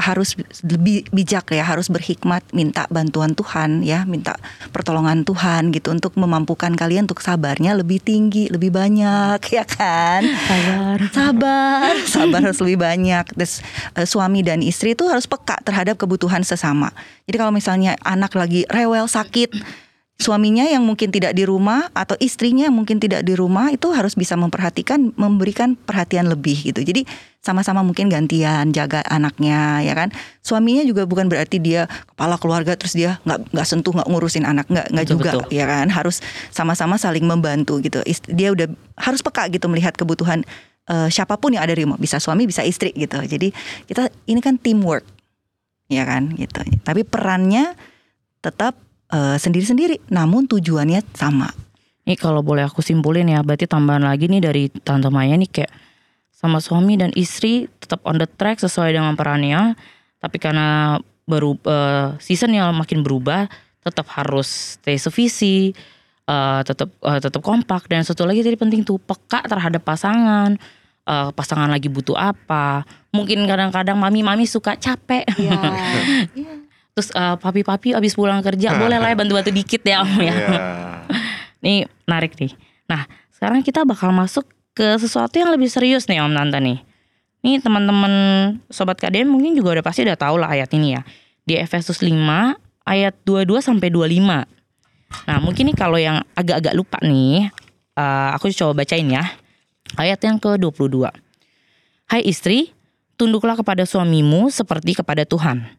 harus 0.00 0.32
lebih 0.64 1.04
bijak 1.12 1.52
ya, 1.52 1.60
harus 1.60 1.92
berhikmat, 1.92 2.40
minta 2.56 2.88
bantuan 2.88 3.36
Tuhan 3.36 3.84
ya, 3.84 4.08
minta 4.08 4.40
pertolongan 4.72 5.28
Tuhan 5.28 5.76
gitu 5.76 5.92
untuk 5.92 6.16
memampukan 6.16 6.72
kalian 6.72 7.04
untuk 7.04 7.20
sabarnya 7.20 7.76
lebih 7.76 8.00
tinggi, 8.00 8.48
lebih 8.48 8.72
banyak 8.72 9.44
ya 9.60 9.68
kan? 9.68 10.24
Sabar. 10.24 10.98
Sabar, 11.12 11.94
sabar 12.16 12.40
harus 12.48 12.64
lebih 12.64 12.80
banyak. 12.80 13.24
Terus 13.36 13.60
uh, 13.92 14.08
suami 14.08 14.40
dan 14.40 14.64
istri 14.64 14.96
itu 14.96 15.04
harus 15.04 15.28
peka 15.28 15.60
terhadap 15.60 16.00
kebutuhan 16.00 16.40
sesama. 16.40 16.88
Jadi 17.28 17.36
kalau 17.36 17.52
misalnya 17.52 18.00
anak 18.08 18.32
lagi 18.32 18.64
rewel 18.72 19.04
sakit 19.04 19.52
suaminya 20.16 20.64
yang 20.64 20.80
mungkin 20.86 21.12
tidak 21.12 21.36
di 21.36 21.44
rumah 21.44 21.92
atau 21.92 22.16
istrinya 22.22 22.70
yang 22.70 22.76
mungkin 22.76 23.02
tidak 23.02 23.26
di 23.26 23.36
rumah 23.36 23.68
itu 23.74 23.90
harus 23.92 24.16
bisa 24.16 24.38
memperhatikan 24.38 25.12
memberikan 25.18 25.76
perhatian 25.76 26.30
lebih 26.30 26.72
gitu. 26.72 26.80
Jadi 26.80 27.04
sama-sama 27.44 27.84
mungkin 27.84 28.08
gantian 28.08 28.72
jaga 28.72 29.04
anaknya 29.04 29.84
ya 29.84 29.92
kan. 29.92 30.08
Suaminya 30.40 30.80
juga 30.88 31.04
bukan 31.04 31.28
berarti 31.28 31.60
dia 31.60 31.84
kepala 31.84 32.40
keluarga 32.40 32.72
terus 32.72 32.96
dia 32.96 33.20
nggak 33.28 33.52
nggak 33.52 33.66
sentuh 33.68 33.92
nggak 33.92 34.08
ngurusin 34.08 34.48
anak 34.48 34.64
nggak 34.72 34.88
nggak 34.88 35.06
juga 35.06 35.30
betul. 35.36 35.52
ya 35.52 35.68
kan. 35.68 35.92
Harus 35.92 36.24
sama-sama 36.48 36.96
saling 36.96 37.28
membantu 37.28 37.84
gitu. 37.84 38.00
Dia 38.32 38.56
udah 38.56 38.72
harus 38.96 39.20
peka 39.20 39.52
gitu 39.52 39.68
melihat 39.68 39.92
kebutuhan 39.92 40.40
uh, 40.88 41.12
siapa 41.12 41.36
pun 41.36 41.52
yang 41.52 41.68
ada 41.68 41.76
di 41.76 41.84
rumah 41.84 42.00
bisa 42.00 42.16
suami 42.16 42.48
bisa 42.48 42.64
istri 42.64 42.96
gitu. 42.96 43.20
Jadi 43.20 43.52
kita 43.84 44.08
ini 44.24 44.40
kan 44.40 44.56
teamwork 44.56 45.04
ya 45.92 46.08
kan 46.08 46.32
gitu. 46.32 46.64
Tapi 46.80 47.04
perannya 47.04 47.76
tetap 48.40 48.80
sendiri 49.14 49.62
sendiri-sendiri, 49.62 49.96
namun 50.10 50.50
tujuannya 50.50 50.98
sama. 51.14 51.46
Ini 52.02 52.18
kalau 52.18 52.42
boleh 52.42 52.66
aku 52.66 52.82
simpulin 52.82 53.30
ya, 53.30 53.46
berarti 53.46 53.70
tambahan 53.70 54.02
lagi 54.02 54.26
nih 54.26 54.42
dari 54.42 54.62
Tante 54.68 55.06
Maya 55.06 55.38
nih 55.38 55.46
kayak 55.46 55.70
sama 56.44 56.60
suami 56.60 57.00
dan 57.00 57.08
istri 57.16 57.72
tetap 57.80 58.04
on 58.04 58.20
the 58.20 58.28
track 58.28 58.60
sesuai 58.60 58.92
dengan 58.92 59.16
perannya, 59.16 59.72
tapi 60.20 60.36
karena 60.36 61.00
baru 61.24 61.56
uh, 61.64 62.20
seasonnya 62.20 62.68
makin 62.76 63.00
berubah, 63.00 63.48
tetap 63.80 64.04
harus 64.12 64.76
stay 64.76 65.00
sevisi, 65.00 65.72
uh, 66.28 66.60
tetap 66.60 66.92
uh, 67.00 67.16
tetap 67.16 67.40
kompak 67.40 67.88
dan 67.88 68.04
satu 68.04 68.28
lagi 68.28 68.44
tadi 68.44 68.60
penting 68.60 68.84
tuh 68.84 69.00
peka 69.00 69.40
terhadap 69.48 69.80
pasangan. 69.80 70.60
Uh, 71.04 71.28
pasangan 71.36 71.68
lagi 71.68 71.92
butuh 71.92 72.16
apa? 72.16 72.80
Mungkin 73.12 73.44
kadang-kadang 73.44 73.96
mami-mami 73.96 74.48
suka 74.48 74.72
capek. 74.72 75.28
Yeah. 75.36 75.60
yeah 76.32 76.64
terus 76.94 77.10
uh, 77.10 77.34
papi-papi 77.36 77.92
abis 77.92 78.14
pulang 78.14 78.38
kerja 78.40 78.70
boleh 78.82 79.02
lah 79.02 79.10
ya 79.12 79.16
bantu-bantu 79.18 79.50
dikit 79.50 79.82
ya 79.82 80.06
om 80.06 80.14
ya. 80.22 80.30
Yeah. 80.30 80.98
nih 81.64 81.78
menarik 82.06 82.38
nih. 82.38 82.54
Nah 82.86 83.04
sekarang 83.34 83.66
kita 83.66 83.82
bakal 83.82 84.14
masuk 84.14 84.46
ke 84.74 84.98
sesuatu 84.98 85.38
yang 85.38 85.54
lebih 85.54 85.70
serius 85.70 86.10
nih 86.10 86.20
om 86.20 86.34
Nanta 86.34 86.58
nih. 86.58 86.82
Nih 87.46 87.62
teman-teman 87.62 88.12
sobat 88.68 88.98
KDM 88.98 89.30
mungkin 89.30 89.54
juga 89.54 89.78
udah 89.78 89.84
pasti 89.86 90.02
udah 90.02 90.18
tahu 90.18 90.42
lah 90.42 90.50
ayat 90.50 90.74
ini 90.74 90.98
ya. 90.98 91.02
Di 91.46 91.54
Efesus 91.56 92.02
5 92.02 92.10
ayat 92.84 93.14
22 93.22 93.62
sampai 93.62 93.88
25. 93.88 94.44
Nah 95.30 95.38
mungkin 95.38 95.70
nih 95.70 95.76
kalau 95.78 95.96
yang 95.96 96.20
agak-agak 96.34 96.74
lupa 96.74 96.98
nih, 97.06 97.48
uh, 97.94 98.34
aku 98.34 98.50
coba 98.50 98.82
bacain 98.82 99.06
ya. 99.06 99.22
Ayat 99.94 100.18
yang 100.26 100.42
ke-22. 100.42 101.06
Hai 102.10 102.20
istri, 102.26 102.74
tunduklah 103.14 103.54
kepada 103.54 103.86
suamimu 103.86 104.50
seperti 104.50 104.98
kepada 104.98 105.22
Tuhan 105.22 105.70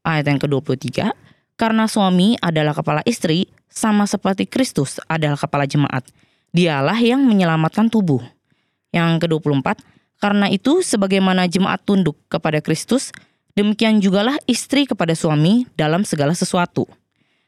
Ayat 0.00 0.32
yang 0.32 0.40
ke-23, 0.40 1.12
karena 1.60 1.84
suami 1.84 2.32
adalah 2.40 2.72
kepala 2.72 3.04
istri, 3.04 3.52
sama 3.68 4.08
seperti 4.08 4.48
Kristus 4.48 4.96
adalah 5.04 5.36
kepala 5.36 5.68
jemaat. 5.68 6.08
Dialah 6.50 6.98
yang 6.98 7.22
menyelamatkan 7.22 7.90
tubuh. 7.90 8.22
Yang 8.90 9.26
ke-24, 9.26 9.78
karena 10.18 10.50
itu 10.50 10.82
sebagaimana 10.82 11.46
jemaat 11.46 11.86
tunduk 11.86 12.18
kepada 12.26 12.58
Kristus, 12.58 13.14
demikian 13.54 14.02
jugalah 14.02 14.34
istri 14.50 14.82
kepada 14.82 15.14
suami 15.14 15.62
dalam 15.78 16.02
segala 16.02 16.34
sesuatu. 16.34 16.90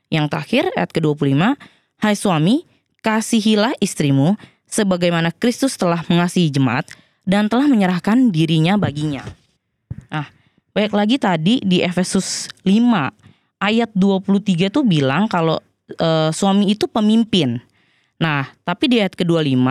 Yang 0.06 0.26
terakhir, 0.30 0.62
ayat 0.78 0.90
ke-25, 0.94 1.58
Hai 1.98 2.14
suami, 2.14 2.62
kasihilah 3.02 3.74
istrimu 3.82 4.38
sebagaimana 4.70 5.34
Kristus 5.34 5.74
telah 5.74 6.06
mengasihi 6.06 6.50
jemaat 6.50 6.86
dan 7.26 7.50
telah 7.50 7.66
menyerahkan 7.66 8.30
dirinya 8.30 8.78
baginya. 8.78 9.22
Nah, 10.10 10.26
Baik 10.72 10.96
lagi 10.96 11.20
tadi 11.20 11.60
di 11.60 11.84
Efesus 11.84 12.48
5 12.64 13.60
ayat 13.60 13.92
23 13.92 14.72
tuh 14.72 14.88
bilang 14.88 15.28
kalau 15.28 15.60
e, 15.84 16.32
suami 16.32 16.72
itu 16.72 16.88
pemimpin. 16.88 17.60
Nah, 18.22 18.46
tapi 18.62 18.86
di 18.86 19.02
ayat 19.02 19.18
ke-25 19.18 19.66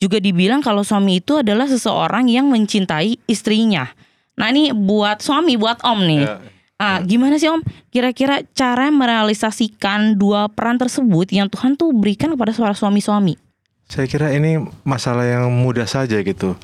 juga 0.00 0.18
dibilang 0.18 0.64
kalau 0.64 0.80
suami 0.80 1.20
itu 1.20 1.44
adalah 1.44 1.68
seseorang 1.68 2.32
yang 2.32 2.48
mencintai 2.48 3.20
istrinya. 3.28 3.92
Nah, 4.40 4.48
ini 4.48 4.72
buat 4.72 5.20
suami, 5.20 5.60
buat 5.60 5.84
Om 5.84 6.00
nih. 6.08 6.24
Ya. 6.24 6.40
Ah, 6.82 6.98
gimana 6.98 7.38
sih 7.38 7.46
Om? 7.46 7.62
Kira-kira 7.94 8.42
cara 8.56 8.90
merealisasikan 8.90 10.18
dua 10.18 10.50
peran 10.50 10.80
tersebut 10.80 11.30
yang 11.30 11.46
Tuhan 11.46 11.78
tuh 11.78 11.94
berikan 11.94 12.34
kepada 12.34 12.50
suara 12.50 12.74
suami-suami? 12.74 13.38
Saya 13.86 14.08
kira 14.08 14.34
ini 14.34 14.58
masalah 14.82 15.22
yang 15.22 15.52
mudah 15.52 15.86
saja 15.86 16.18
gitu. 16.24 16.58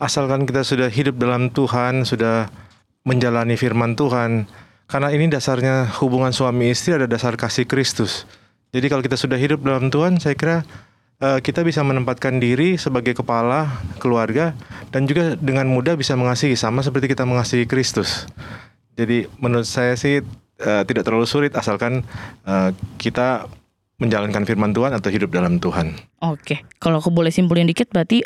Asalkan 0.00 0.46
kita 0.48 0.62
sudah 0.64 0.88
hidup 0.88 1.18
dalam 1.20 1.50
Tuhan, 1.52 2.06
sudah 2.06 2.48
menjalani 3.04 3.58
firman 3.58 3.92
Tuhan. 3.98 4.48
Karena 4.88 5.12
ini 5.12 5.28
dasarnya 5.28 5.90
hubungan 6.00 6.32
suami 6.32 6.72
istri 6.72 6.96
ada 6.96 7.04
dasar 7.04 7.36
kasih 7.36 7.68
Kristus. 7.68 8.24
Jadi 8.68 8.86
kalau 8.92 9.00
kita 9.00 9.16
sudah 9.16 9.40
hidup 9.40 9.64
dalam 9.64 9.88
Tuhan, 9.88 10.20
saya 10.20 10.36
kira 10.36 10.66
uh, 11.24 11.38
kita 11.40 11.64
bisa 11.64 11.80
menempatkan 11.80 12.36
diri 12.36 12.76
sebagai 12.76 13.16
kepala 13.16 13.80
keluarga 13.96 14.52
dan 14.92 15.08
juga 15.08 15.34
dengan 15.40 15.68
mudah 15.68 15.96
bisa 15.96 16.14
mengasihi 16.14 16.54
sama 16.54 16.84
seperti 16.84 17.12
kita 17.12 17.24
mengasihi 17.24 17.64
Kristus. 17.64 18.28
Jadi 18.98 19.30
menurut 19.38 19.64
saya 19.64 19.94
sih 19.94 20.20
uh, 20.64 20.82
tidak 20.84 21.06
terlalu 21.06 21.24
sulit 21.24 21.54
asalkan 21.54 22.02
uh, 22.44 22.74
kita 22.98 23.46
menjalankan 23.98 24.46
firman 24.46 24.70
Tuhan 24.70 24.94
atau 24.94 25.10
hidup 25.10 25.34
dalam 25.34 25.58
Tuhan. 25.58 25.98
Oke, 26.22 26.62
kalau 26.78 27.02
aku 27.02 27.10
boleh 27.10 27.34
simpulin 27.34 27.66
dikit 27.66 27.90
berarti 27.90 28.22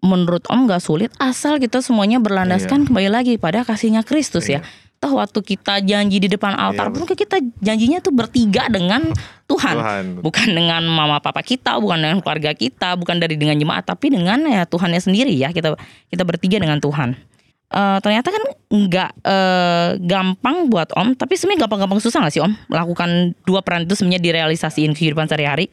menurut 0.00 0.46
Om 0.48 0.70
gak 0.70 0.80
sulit 0.80 1.10
asal 1.20 1.60
kita 1.60 1.84
semuanya 1.84 2.22
berlandaskan 2.22 2.84
iya. 2.84 2.86
kembali 2.88 3.10
lagi 3.10 3.34
pada 3.36 3.66
kasihnya 3.66 4.06
Kristus 4.06 4.48
ya. 4.48 4.60
iya. 4.60 4.60
ya. 4.62 4.88
Toh 5.00 5.16
waktu 5.16 5.40
kita 5.40 5.80
janji 5.80 6.20
di 6.20 6.28
depan 6.28 6.52
altar 6.52 6.92
iya, 6.92 6.94
pun 6.94 7.08
kita 7.08 7.40
janjinya 7.64 8.04
tuh 8.04 8.12
bertiga 8.12 8.68
dengan 8.68 9.08
Tuhan. 9.48 9.74
Tuhan. 9.80 10.04
Bukan 10.20 10.48
dengan 10.52 10.84
mama 10.84 11.24
papa 11.24 11.40
kita, 11.40 11.80
bukan 11.80 12.04
dengan 12.04 12.18
keluarga 12.20 12.52
kita, 12.52 13.00
bukan 13.00 13.16
dari 13.16 13.40
dengan 13.40 13.56
jemaat, 13.56 13.88
tapi 13.88 14.12
dengan 14.12 14.44
ya 14.44 14.68
Tuhannya 14.68 15.00
sendiri 15.00 15.32
ya. 15.32 15.56
Kita 15.56 15.72
kita 16.12 16.22
bertiga 16.28 16.60
dengan 16.60 16.76
Tuhan. 16.84 17.16
Uh, 17.70 17.96
ternyata 18.04 18.28
kan 18.28 18.42
nggak 18.68 19.10
uh, 19.24 19.88
gampang 20.04 20.68
buat 20.68 20.92
Om, 20.92 21.16
tapi 21.16 21.38
sebenarnya 21.38 21.64
gampang-gampang 21.64 22.02
susah 22.02 22.26
gak 22.26 22.34
sih 22.34 22.42
Om 22.42 22.50
melakukan 22.66 23.38
dua 23.46 23.62
peran 23.62 23.86
itu 23.86 23.94
sebenarnya 23.94 24.20
direalisasiin 24.20 24.90
kehidupan 24.92 25.30
sehari-hari? 25.30 25.70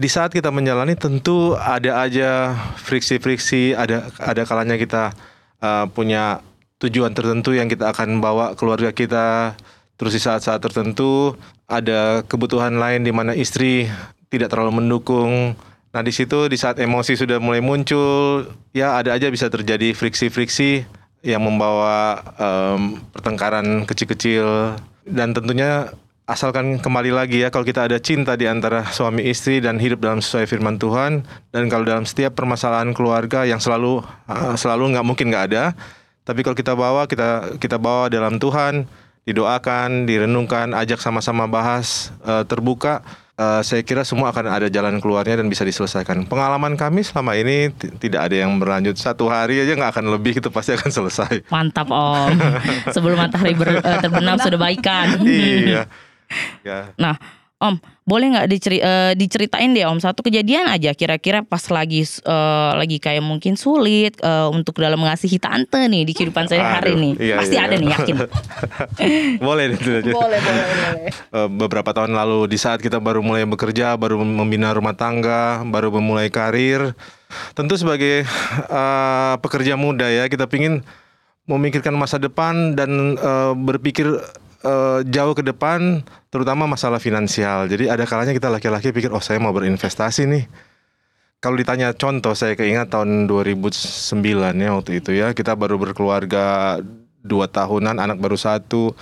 di 0.00 0.08
saat 0.08 0.32
kita 0.32 0.48
menjalani 0.48 0.96
tentu 0.96 1.52
ada 1.60 2.00
aja 2.00 2.56
friksi-friksi, 2.80 3.76
ada 3.76 4.08
ada 4.16 4.48
kalanya 4.48 4.80
kita 4.80 5.12
uh, 5.60 5.84
punya 5.92 6.40
tujuan 6.80 7.12
tertentu 7.12 7.52
yang 7.52 7.68
kita 7.68 7.92
akan 7.92 8.18
bawa 8.24 8.56
keluarga 8.56 8.90
kita. 8.90 9.54
Terus 10.00 10.16
di 10.16 10.20
saat-saat 10.24 10.64
tertentu 10.64 11.36
ada 11.68 12.24
kebutuhan 12.24 12.80
lain 12.80 13.04
di 13.04 13.12
mana 13.12 13.36
istri 13.36 13.84
tidak 14.32 14.48
terlalu 14.48 14.80
mendukung. 14.80 15.52
Nah 15.92 16.02
di 16.02 16.12
situ 16.14 16.48
di 16.48 16.56
saat 16.56 16.80
emosi 16.80 17.20
sudah 17.20 17.36
mulai 17.36 17.60
muncul, 17.60 18.48
ya 18.72 18.96
ada 18.96 19.12
aja 19.12 19.28
bisa 19.28 19.52
terjadi 19.52 19.92
friksi-friksi 19.92 20.88
yang 21.20 21.44
membawa 21.44 22.16
um, 22.40 22.96
pertengkaran 23.12 23.84
kecil-kecil 23.84 24.72
dan 25.04 25.36
tentunya 25.36 25.92
asalkan 26.24 26.78
kembali 26.78 27.10
lagi 27.10 27.42
ya 27.42 27.50
kalau 27.50 27.66
kita 27.66 27.90
ada 27.90 27.98
cinta 27.98 28.38
di 28.38 28.46
antara 28.46 28.86
suami 28.88 29.26
istri 29.26 29.58
dan 29.58 29.76
hidup 29.76 30.00
dalam 30.00 30.22
sesuai 30.22 30.46
firman 30.46 30.78
Tuhan 30.78 31.26
dan 31.50 31.62
kalau 31.66 31.84
dalam 31.84 32.06
setiap 32.06 32.38
permasalahan 32.38 32.94
keluarga 32.94 33.44
yang 33.44 33.58
selalu 33.58 34.00
uh, 34.30 34.54
selalu 34.54 34.94
nggak 34.96 35.06
mungkin 35.06 35.26
nggak 35.28 35.44
ada 35.52 35.64
tapi 36.24 36.40
kalau 36.44 36.56
kita 36.56 36.72
bawa 36.76 37.08
kita 37.08 37.58
kita 37.58 37.76
bawa 37.80 38.12
dalam 38.12 38.36
Tuhan 38.36 38.84
didoakan 39.24 40.08
direnungkan 40.08 40.72
ajak 40.72 40.98
sama-sama 40.98 41.44
bahas 41.46 42.10
uh, 42.24 42.42
terbuka 42.42 43.04
uh, 43.40 43.60
saya 43.64 43.80
kira 43.80 44.04
semua 44.04 44.28
akan 44.32 44.44
ada 44.52 44.68
jalan 44.68 45.00
keluarnya 45.00 45.40
dan 45.40 45.48
bisa 45.48 45.64
diselesaikan. 45.64 46.28
Pengalaman 46.28 46.76
kami 46.76 47.00
selama 47.00 47.36
ini 47.40 47.72
tidak 47.96 48.28
ada 48.28 48.36
yang 48.36 48.60
berlanjut. 48.60 49.00
Satu 49.00 49.32
hari 49.32 49.64
aja 49.64 49.72
nggak 49.76 49.96
akan 49.96 50.06
lebih 50.12 50.40
itu 50.44 50.48
pasti 50.52 50.76
akan 50.76 50.90
selesai. 50.92 51.48
Mantap 51.48 51.88
om. 51.88 52.36
Sebelum 52.94 53.16
matahari 53.16 53.56
ber, 53.56 53.80
uh, 53.80 53.98
terbenam 54.04 54.36
sudah 54.36 54.60
baikan. 54.60 55.20
Iya. 55.24 55.88
Ya. 56.62 56.94
Nah, 56.94 57.18
Om, 57.60 57.76
boleh 58.10 58.26
nggak 58.34 58.48
diceri, 58.50 58.78
uh, 58.82 59.14
diceritain 59.14 59.70
deh 59.70 59.86
Om 59.86 60.02
satu 60.02 60.26
kejadian 60.26 60.66
aja 60.66 60.90
kira-kira 60.98 61.46
pas 61.46 61.62
lagi 61.70 62.02
uh, 62.26 62.74
lagi 62.74 62.98
kayak 62.98 63.22
mungkin 63.22 63.54
sulit 63.54 64.18
uh, 64.26 64.50
untuk 64.50 64.82
dalam 64.82 64.98
mengasihi 64.98 65.38
tante 65.38 65.78
nih 65.86 66.02
di 66.02 66.10
kehidupan 66.10 66.50
saya 66.50 66.82
hari 66.82 66.98
ini. 66.98 67.10
Iya, 67.14 67.38
Pasti 67.38 67.54
iya. 67.54 67.70
ada 67.70 67.74
nih 67.78 67.90
yakin. 67.94 68.16
boleh 69.46 69.64
itu 69.78 69.90
aja. 70.02 70.10
Boleh, 70.10 70.38
boleh, 70.42 70.64
boleh. 70.66 71.10
Uh, 71.30 71.48
beberapa 71.62 71.94
tahun 71.94 72.10
lalu 72.18 72.50
di 72.50 72.58
saat 72.58 72.82
kita 72.82 72.98
baru 72.98 73.22
mulai 73.22 73.46
bekerja, 73.46 73.94
baru 73.94 74.18
membina 74.18 74.74
rumah 74.74 74.98
tangga, 74.98 75.62
baru 75.62 75.94
memulai 75.94 76.34
karir, 76.34 76.98
tentu 77.54 77.78
sebagai 77.78 78.26
uh, 78.66 79.38
pekerja 79.38 79.78
muda 79.78 80.10
ya 80.10 80.26
kita 80.26 80.50
pingin 80.50 80.82
memikirkan 81.46 81.94
masa 81.94 82.18
depan 82.18 82.74
dan 82.74 83.14
uh, 83.18 83.54
berpikir 83.54 84.06
uh, 84.64 85.00
jauh 85.06 85.34
ke 85.36 85.42
depan 85.44 86.04
terutama 86.28 86.64
masalah 86.68 87.00
finansial. 87.02 87.66
Jadi 87.68 87.88
ada 87.88 88.04
kalanya 88.04 88.32
kita 88.32 88.48
laki-laki 88.52 88.92
pikir 88.94 89.12
oh 89.12 89.22
saya 89.22 89.40
mau 89.40 89.52
berinvestasi 89.54 90.28
nih. 90.28 90.44
Kalau 91.40 91.56
ditanya 91.56 91.96
contoh 91.96 92.36
saya 92.36 92.52
keingat 92.52 92.92
tahun 92.92 93.24
2009 93.24 94.20
ya 94.60 94.70
waktu 94.76 94.92
itu 95.00 95.10
ya 95.16 95.32
kita 95.32 95.56
baru 95.56 95.80
berkeluarga 95.80 96.76
dua 97.24 97.48
tahunan 97.48 97.96
anak 97.96 98.20
baru 98.20 98.36
satu. 98.36 98.92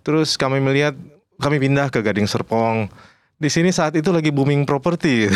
Terus 0.00 0.40
kami 0.40 0.62
melihat 0.64 0.96
kami 1.36 1.60
pindah 1.60 1.92
ke 1.92 2.00
Gading 2.00 2.24
Serpong 2.24 2.88
di 3.36 3.52
sini 3.52 3.68
saat 3.68 3.92
itu 3.92 4.08
lagi 4.08 4.32
booming 4.32 4.64
properti. 4.64 5.28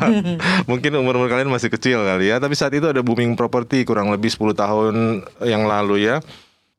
Mungkin 0.70 0.96
umur-umur 0.96 1.28
kalian 1.28 1.52
masih 1.52 1.68
kecil 1.68 2.00
kali 2.00 2.32
ya, 2.32 2.40
tapi 2.40 2.56
saat 2.56 2.72
itu 2.72 2.88
ada 2.88 3.04
booming 3.04 3.36
properti 3.36 3.84
kurang 3.84 4.08
lebih 4.08 4.32
10 4.32 4.56
tahun 4.56 4.94
yang 5.44 5.68
lalu 5.68 6.08
ya. 6.08 6.24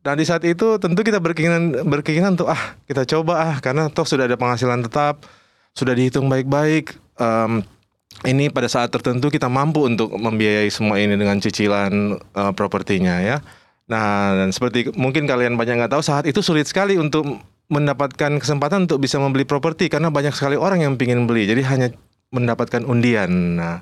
Dan 0.04 0.20
di 0.20 0.28
saat 0.28 0.44
itu 0.44 0.76
tentu 0.84 1.00
kita 1.00 1.24
berkeinginan 1.24 1.88
berkeinginan 1.88 2.36
untuk 2.36 2.52
ah 2.52 2.76
kita 2.84 3.08
coba 3.08 3.40
ah 3.40 3.56
karena 3.64 3.88
toh 3.88 4.04
sudah 4.04 4.28
ada 4.28 4.36
penghasilan 4.36 4.84
tetap, 4.84 5.24
sudah 5.72 5.96
dihitung 5.96 6.28
baik-baik. 6.28 6.92
Um, 7.16 7.64
ini 8.28 8.52
pada 8.52 8.68
saat 8.68 8.92
tertentu 8.92 9.32
kita 9.32 9.48
mampu 9.48 9.88
untuk 9.88 10.12
membiayai 10.12 10.68
semua 10.68 11.00
ini 11.00 11.16
dengan 11.16 11.40
cicilan 11.40 12.20
uh, 12.36 12.52
propertinya 12.52 13.24
ya. 13.24 13.40
Nah, 13.88 14.36
dan 14.36 14.52
seperti 14.52 14.92
mungkin 14.96 15.24
kalian 15.24 15.56
banyak 15.56 15.80
nggak 15.80 15.92
tahu 15.96 16.04
saat 16.04 16.28
itu 16.28 16.44
sulit 16.44 16.68
sekali 16.68 17.00
untuk 17.00 17.24
mendapatkan 17.72 18.44
kesempatan 18.44 18.86
untuk 18.86 19.00
bisa 19.00 19.18
membeli 19.24 19.48
properti 19.48 19.88
karena 19.88 20.12
banyak 20.12 20.36
sekali 20.36 20.60
orang 20.60 20.84
yang 20.84 20.94
ingin 21.00 21.24
beli. 21.24 21.48
Jadi 21.48 21.64
hanya 21.64 21.88
mendapatkan 22.36 22.84
undian. 22.84 23.56
Nah, 23.56 23.80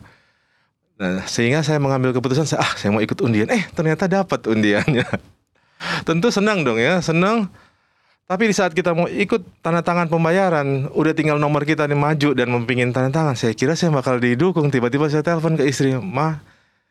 nah 1.02 1.26
sehingga 1.26 1.66
saya 1.66 1.82
mengambil 1.82 2.14
keputusan 2.14 2.46
saya 2.46 2.62
ah 2.62 2.72
saya 2.78 2.94
mau 2.94 3.02
ikut 3.02 3.18
undian. 3.26 3.50
Eh 3.50 3.66
ternyata 3.74 4.06
dapat 4.06 4.46
undiannya. 4.46 5.06
Tentu 6.08 6.34
senang 6.34 6.66
dong 6.66 6.78
ya, 6.78 7.00
senang. 7.00 7.50
Tapi 8.30 8.48
di 8.48 8.56
saat 8.56 8.72
kita 8.72 8.96
mau 8.96 9.12
ikut 9.12 9.60
tanda 9.60 9.84
tangan 9.84 10.08
pembayaran, 10.08 10.88
udah 10.96 11.12
tinggal 11.12 11.36
nomor 11.36 11.68
kita 11.68 11.84
nih 11.84 12.00
maju 12.00 12.30
dan 12.32 12.48
mempingin 12.48 12.96
tanda 12.96 13.12
tangan. 13.12 13.36
Saya 13.36 13.52
kira 13.52 13.76
saya 13.76 13.92
bakal 13.92 14.24
didukung. 14.24 14.72
Tiba-tiba 14.72 15.12
saya 15.12 15.20
telepon 15.20 15.60
ke 15.60 15.68
istri, 15.68 15.92
"Ma, 16.00 16.40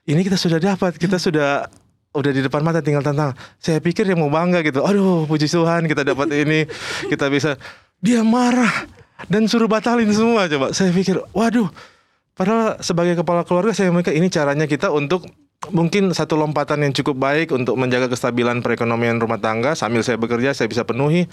ini 0.05 0.21
kita 0.21 0.37
sudah 0.37 0.61
dapat, 0.61 1.01
kita 1.01 1.17
sudah 1.17 1.65
udah 2.11 2.31
di 2.35 2.43
depan 2.43 2.61
mata 2.61 2.83
tinggal 2.83 3.01
tantang. 3.07 3.33
Saya 3.63 3.79
pikir 3.79 4.03
dia 4.03 4.19
mau 4.19 4.29
bangga 4.29 4.61
gitu. 4.67 4.83
Aduh, 4.83 5.31
puji 5.31 5.47
Tuhan 5.47 5.87
kita 5.87 6.03
dapat 6.03 6.29
ini, 6.35 6.67
kita 7.07 7.31
bisa. 7.31 7.55
Dia 8.03 8.27
marah 8.27 8.89
dan 9.31 9.47
suruh 9.47 9.71
batalin 9.71 10.11
semua 10.11 10.51
coba. 10.51 10.75
Saya 10.75 10.91
pikir, 10.91 11.21
waduh. 11.31 11.71
Padahal 12.35 12.81
sebagai 12.81 13.21
kepala 13.21 13.45
keluarga 13.45 13.77
saya 13.77 13.93
mikir 13.93 14.17
ini 14.17 14.33
caranya 14.33 14.65
kita 14.65 14.89
untuk 14.89 15.29
mungkin 15.69 16.09
satu 16.17 16.41
lompatan 16.41 16.81
yang 16.89 16.97
cukup 16.97 17.21
baik 17.21 17.53
untuk 17.53 17.77
menjaga 17.77 18.09
kestabilan 18.09 18.65
perekonomian 18.65 19.21
rumah 19.21 19.37
tangga. 19.37 19.77
Sambil 19.77 20.01
saya 20.01 20.17
bekerja 20.17 20.57
saya 20.57 20.73
bisa 20.73 20.89
penuhi. 20.89 21.29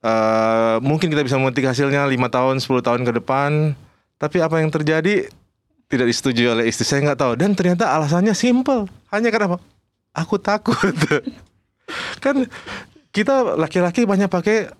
Uh, 0.00 0.80
mungkin 0.80 1.12
kita 1.12 1.20
bisa 1.20 1.36
memetik 1.36 1.68
hasilnya 1.68 2.08
lima 2.08 2.32
tahun 2.32 2.64
10 2.64 2.80
tahun 2.80 3.04
ke 3.04 3.12
depan. 3.20 3.76
Tapi 4.16 4.40
apa 4.40 4.64
yang 4.64 4.72
terjadi? 4.72 5.28
Tidak 5.90 6.06
disetujui 6.08 6.48
oleh 6.48 6.64
istri. 6.72 6.88
Saya 6.88 7.04
nggak 7.12 7.20
tahu. 7.20 7.32
Dan 7.36 7.52
ternyata 7.52 7.92
alasannya 7.92 8.32
simple. 8.32 8.88
Hanya 9.12 9.28
karena 9.28 9.52
apa? 9.52 9.58
Aku 10.16 10.40
takut. 10.40 10.96
Kan 12.24 12.48
kita 13.12 13.58
laki-laki 13.60 14.08
banyak 14.08 14.32
pakai 14.32 14.72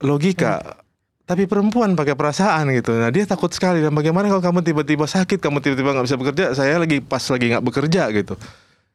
logika. 0.00 0.83
Tapi 1.24 1.48
perempuan 1.48 1.96
pakai 1.96 2.12
perasaan 2.12 2.68
gitu. 2.76 2.92
Nah 3.00 3.08
dia 3.08 3.24
takut 3.24 3.48
sekali. 3.48 3.80
Dan 3.80 3.96
bagaimana 3.96 4.28
kalau 4.28 4.44
kamu 4.44 4.60
tiba-tiba 4.60 5.08
sakit 5.08 5.40
kamu 5.40 5.64
tiba-tiba 5.64 5.96
nggak 5.96 6.06
bisa 6.06 6.16
bekerja 6.20 6.44
saya 6.52 6.76
lagi 6.76 7.00
pas 7.00 7.24
lagi 7.32 7.46
nggak 7.48 7.64
bekerja 7.64 8.02
gitu. 8.12 8.34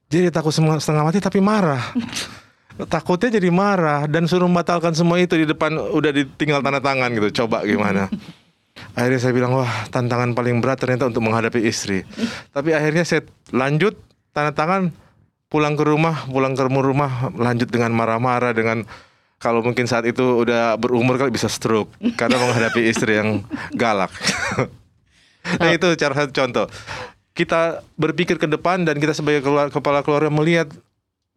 Jadi 0.09 0.29
takut 0.29 0.53
setengah 0.53 1.03
mati 1.05 1.17
tapi 1.21 1.41
marah. 1.41 1.81
Takutnya 2.79 3.35
jadi 3.35 3.51
marah 3.51 4.07
dan 4.07 4.23
suruh 4.23 4.47
membatalkan 4.47 4.95
semua 4.95 5.19
itu 5.19 5.35
di 5.35 5.43
depan 5.43 5.75
udah 5.75 6.15
ditinggal 6.15 6.63
tanda 6.63 6.79
tangan 6.79 7.11
gitu. 7.11 7.43
Coba 7.43 7.67
gimana? 7.67 8.07
Akhirnya 8.97 9.19
saya 9.19 9.33
bilang 9.35 9.51
wah 9.51 9.67
tantangan 9.91 10.31
paling 10.31 10.63
berat 10.63 10.79
ternyata 10.79 11.11
untuk 11.11 11.19
menghadapi 11.27 11.59
istri. 11.67 12.07
Tapi 12.55 12.71
akhirnya 12.71 13.03
saya 13.03 13.27
lanjut 13.51 13.99
tanda 14.31 14.55
tangan 14.55 14.95
pulang 15.51 15.75
ke 15.75 15.83
rumah, 15.83 16.23
pulang 16.31 16.55
ke 16.55 16.63
rumah 16.63 17.27
lanjut 17.35 17.67
dengan 17.67 17.91
marah-marah 17.91 18.55
dengan 18.55 18.87
kalau 19.39 19.63
mungkin 19.63 19.87
saat 19.87 20.03
itu 20.03 20.21
udah 20.21 20.75
berumur 20.75 21.15
kali 21.15 21.31
bisa 21.31 21.47
stroke 21.47 21.89
karena 22.19 22.35
menghadapi 22.43 22.85
istri 22.85 23.17
yang 23.17 23.41
galak. 23.71 24.11
nah 25.57 25.71
itu 25.71 25.87
cara 25.95 26.13
satu 26.13 26.31
contoh. 26.35 26.67
Kita 27.31 27.79
berpikir 27.95 28.35
ke 28.35 28.51
depan 28.51 28.83
dan 28.83 28.99
kita 28.99 29.15
sebagai 29.15 29.47
kepala 29.71 30.03
keluarga 30.03 30.27
melihat 30.27 30.67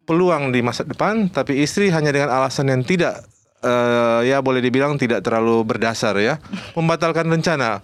peluang 0.03 0.51
di 0.51 0.59
masa 0.59 0.83
depan, 0.83 1.31
tapi 1.31 1.63
istri 1.63 1.87
hanya 1.87 2.11
dengan 2.11 2.27
alasan 2.27 2.67
yang 2.67 2.83
tidak 2.83 3.23
uh, 3.63 4.19
ya 4.19 4.43
boleh 4.43 4.59
dibilang 4.59 4.99
tidak 4.99 5.23
terlalu 5.23 5.63
berdasar 5.63 6.19
ya, 6.19 6.43
membatalkan 6.77 7.31
rencana 7.31 7.79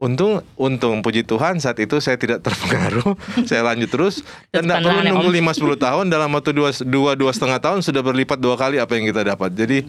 Untung, 0.00 0.40
untung 0.56 1.04
puji 1.04 1.28
Tuhan 1.28 1.60
saat 1.60 1.76
itu 1.76 2.00
saya 2.00 2.16
tidak 2.16 2.40
terpengaruh, 2.40 3.20
saya 3.48 3.60
lanjut 3.68 3.92
terus 3.92 4.24
dan 4.48 4.64
tidak 4.64 4.80
perlu 4.88 5.00
nunggu 5.04 5.28
lima 5.28 5.52
sepuluh 5.52 5.76
tahun 5.86 6.08
dalam 6.08 6.32
waktu 6.32 6.56
dua 6.56 6.72
dua 6.72 7.12
dua 7.12 7.28
setengah 7.36 7.60
tahun 7.60 7.84
sudah 7.84 8.00
berlipat 8.00 8.40
dua 8.40 8.56
kali 8.56 8.80
apa 8.80 8.96
yang 8.96 9.04
kita 9.12 9.28
dapat. 9.28 9.52
Jadi 9.52 9.84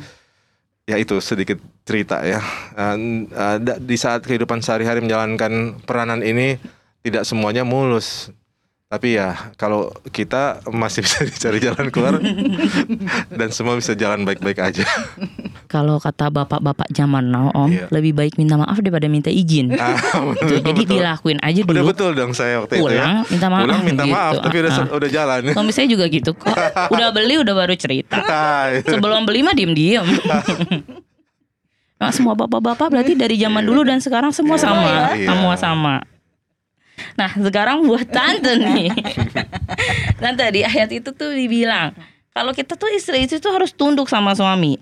ya 0.83 0.99
itu 0.99 1.15
sedikit 1.23 1.63
cerita 1.87 2.27
ya. 2.27 2.43
Uh, 2.75 3.23
uh, 3.31 3.57
di 3.79 3.95
saat 3.95 4.27
kehidupan 4.27 4.59
sehari-hari 4.59 4.99
menjalankan 4.99 5.79
peranan 5.87 6.19
ini 6.27 6.59
tidak 7.07 7.23
semuanya 7.23 7.63
mulus. 7.63 8.35
Tapi 8.91 9.15
ya 9.15 9.55
kalau 9.55 9.95
kita 10.11 10.59
masih 10.67 10.99
bisa 11.07 11.23
dicari 11.23 11.63
jalan 11.63 11.87
keluar 11.87 12.19
dan 13.31 13.49
semua 13.55 13.79
bisa 13.79 13.95
jalan 13.95 14.27
baik-baik 14.27 14.59
aja. 14.59 14.83
Kalau 15.71 16.03
kata 16.03 16.27
bapak-bapak 16.27 16.91
zaman 16.91 17.31
now 17.31 17.47
Om, 17.55 17.71
iya. 17.71 17.87
lebih 17.95 18.11
baik 18.11 18.35
minta 18.35 18.59
maaf 18.59 18.75
daripada 18.83 19.07
minta 19.07 19.31
izin. 19.31 19.71
Ah, 19.79 19.95
betul, 20.35 20.59
gitu. 20.59 20.67
Jadi 20.67 20.81
betul. 20.83 20.93
dilakuin 20.99 21.39
aja 21.39 21.59
dulu. 21.63 21.71
Udah 21.71 21.85
betul 21.87 22.11
dong 22.11 22.31
saya 22.35 22.59
waktu 22.59 22.83
Pulang, 22.83 22.91
itu 22.91 22.99
ya. 22.99 23.31
minta 23.31 23.47
maaf. 23.47 23.63
Pulang 23.63 23.81
minta 23.87 24.03
gitu. 24.03 24.11
maaf, 24.11 24.33
tapi 24.43 24.55
udah 24.59 24.71
uh, 24.75 24.97
udah 24.99 25.09
jalan. 25.09 25.39
Suami 25.55 25.71
saya 25.71 25.87
juga 25.87 26.05
gitu 26.11 26.35
kok. 26.35 26.51
Udah 26.93 27.07
beli 27.15 27.39
udah 27.39 27.55
baru 27.55 27.75
cerita. 27.79 28.19
Ah, 28.27 28.67
iya. 28.75 28.83
Sebelum 28.83 29.23
beli 29.23 29.47
mah 29.47 29.55
diem-diem. 29.55 30.03
Nah, 32.01 32.09
semua 32.09 32.33
bapak-bapak 32.33 32.89
berarti 32.89 33.13
dari 33.13 33.37
zaman 33.37 33.61
dulu 33.61 33.85
dan 33.85 34.01
sekarang 34.01 34.33
semua 34.33 34.57
iya, 34.57 34.65
sama, 34.65 34.89
iya. 35.13 35.27
semua 35.29 35.53
sama. 35.53 35.95
Nah 37.17 37.29
sekarang 37.33 37.85
buat 37.85 38.05
tante 38.09 38.61
nih 38.61 38.93
Tante 40.21 40.45
di 40.53 40.61
ayat 40.61 40.89
itu 40.93 41.09
tuh 41.11 41.33
dibilang 41.33 41.97
Kalau 42.29 42.53
kita 42.53 42.77
tuh 42.77 42.93
istri-istri 42.93 43.41
tuh 43.41 43.51
harus 43.51 43.73
tunduk 43.73 44.05
sama 44.05 44.37
suami 44.37 44.77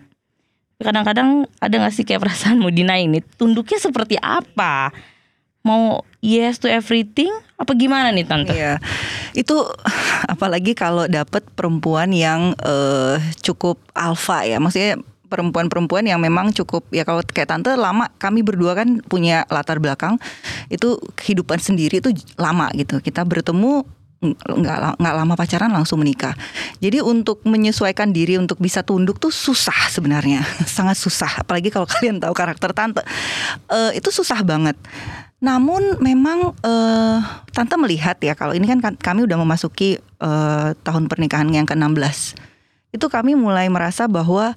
Kadang-kadang 0.79 1.43
ada 1.59 1.75
gak 1.75 1.91
sih 1.91 2.07
kayak 2.07 2.23
perasaanmu 2.23 2.71
Dina 2.71 2.95
ini 2.95 3.19
Tunduknya 3.35 3.83
seperti 3.83 4.15
apa? 4.15 4.95
Mau 5.59 6.07
yes 6.23 6.63
to 6.63 6.71
everything? 6.71 7.27
Apa 7.59 7.75
gimana 7.75 8.15
nih 8.15 8.23
tante? 8.23 8.55
Iya, 8.55 8.79
itu 9.35 9.59
apalagi 10.33 10.71
kalau 10.71 11.03
dapet 11.11 11.43
perempuan 11.51 12.15
yang 12.15 12.55
uh, 12.63 13.19
cukup 13.43 13.75
alfa 13.91 14.47
ya, 14.47 14.63
maksudnya 14.63 14.95
perempuan-perempuan 15.27 16.07
yang 16.07 16.23
memang 16.23 16.55
cukup 16.55 16.87
ya 16.89 17.05
kalau 17.05 17.21
kayak 17.21 17.51
tante 17.51 17.75
lama 17.75 18.09
kami 18.17 18.41
berdua 18.41 18.79
kan 18.79 19.03
punya 19.03 19.43
latar 19.51 19.83
belakang. 19.83 20.15
Itu 20.71 21.03
kehidupan 21.19 21.59
sendiri 21.59 21.99
itu 21.99 22.15
lama 22.39 22.71
gitu. 22.79 23.03
Kita 23.03 23.27
bertemu 23.27 23.83
nggak 24.19 25.15
lama 25.15 25.33
pacaran 25.39 25.71
langsung 25.71 26.03
menikah. 26.03 26.35
Jadi 26.83 26.99
untuk 26.99 27.39
menyesuaikan 27.47 28.11
diri 28.11 28.35
untuk 28.35 28.59
bisa 28.59 28.83
tunduk 28.83 29.15
tuh 29.15 29.31
susah 29.31 29.87
sebenarnya, 29.87 30.43
sangat 30.67 30.99
susah. 30.99 31.39
Apalagi 31.43 31.71
kalau 31.71 31.87
kalian 31.87 32.19
tahu 32.19 32.35
karakter 32.35 32.75
tante, 32.75 32.99
uh, 33.71 33.91
itu 33.95 34.11
susah 34.11 34.43
banget. 34.43 34.75
Namun 35.39 36.03
memang 36.03 36.51
uh, 36.51 37.17
tante 37.55 37.79
melihat 37.79 38.19
ya 38.19 38.35
kalau 38.35 38.51
ini 38.51 38.67
kan 38.67 38.83
kami 38.99 39.23
udah 39.23 39.39
memasuki 39.39 39.95
uh, 40.19 40.75
tahun 40.83 41.07
pernikahan 41.07 41.47
yang 41.47 41.63
ke-16. 41.63 42.35
Itu 42.91 43.07
kami 43.07 43.39
mulai 43.39 43.71
merasa 43.71 44.11
bahwa 44.11 44.51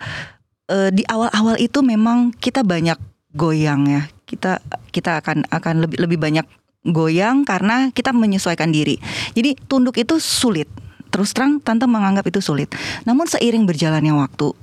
uh, 0.67 0.91
di 0.91 1.07
awal-awal 1.07 1.55
itu 1.63 1.79
memang 1.87 2.35
kita 2.35 2.67
banyak 2.67 2.99
goyang 3.31 3.87
ya. 3.87 4.03
Kita 4.27 4.59
kita 4.91 5.23
akan 5.23 5.47
akan 5.55 5.87
lebih 5.87 6.03
lebih 6.03 6.19
banyak 6.19 6.47
goyang 6.87 7.47
karena 7.47 7.95
kita 7.95 8.11
menyesuaikan 8.11 8.75
diri. 8.75 8.99
Jadi 9.33 9.55
tunduk 9.71 9.99
itu 9.99 10.19
sulit. 10.19 10.67
Terus 11.13 11.37
terang 11.37 11.61
tante 11.61 11.85
menganggap 11.85 12.25
itu 12.25 12.41
sulit. 12.41 12.73
Namun 13.05 13.29
seiring 13.29 13.69
berjalannya 13.69 14.17
waktu, 14.17 14.57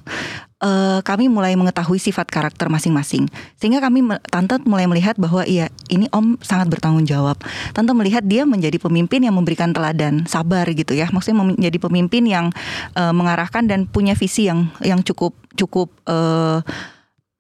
uh, 0.66 1.00
kami 1.06 1.30
mulai 1.30 1.54
mengetahui 1.54 2.02
sifat 2.02 2.26
karakter 2.26 2.74
masing-masing. 2.74 3.30
Sehingga 3.62 3.78
kami 3.78 4.02
tante 4.34 4.58
mulai 4.66 4.90
melihat 4.90 5.14
bahwa 5.22 5.46
iya, 5.46 5.70
ini 5.94 6.10
Om 6.10 6.42
sangat 6.42 6.74
bertanggung 6.74 7.06
jawab. 7.06 7.38
Tante 7.78 7.94
melihat 7.94 8.26
dia 8.26 8.50
menjadi 8.50 8.82
pemimpin 8.82 9.22
yang 9.22 9.38
memberikan 9.38 9.70
teladan, 9.70 10.26
sabar 10.26 10.66
gitu 10.74 10.98
ya. 10.98 11.06
Maksudnya 11.14 11.38
menjadi 11.54 11.78
pemimpin 11.78 12.26
yang 12.26 12.50
uh, 12.98 13.14
mengarahkan 13.14 13.70
dan 13.70 13.86
punya 13.86 14.18
visi 14.18 14.50
yang 14.50 14.74
yang 14.82 15.06
cukup 15.06 15.38
cukup 15.54 15.94
uh, 16.10 16.66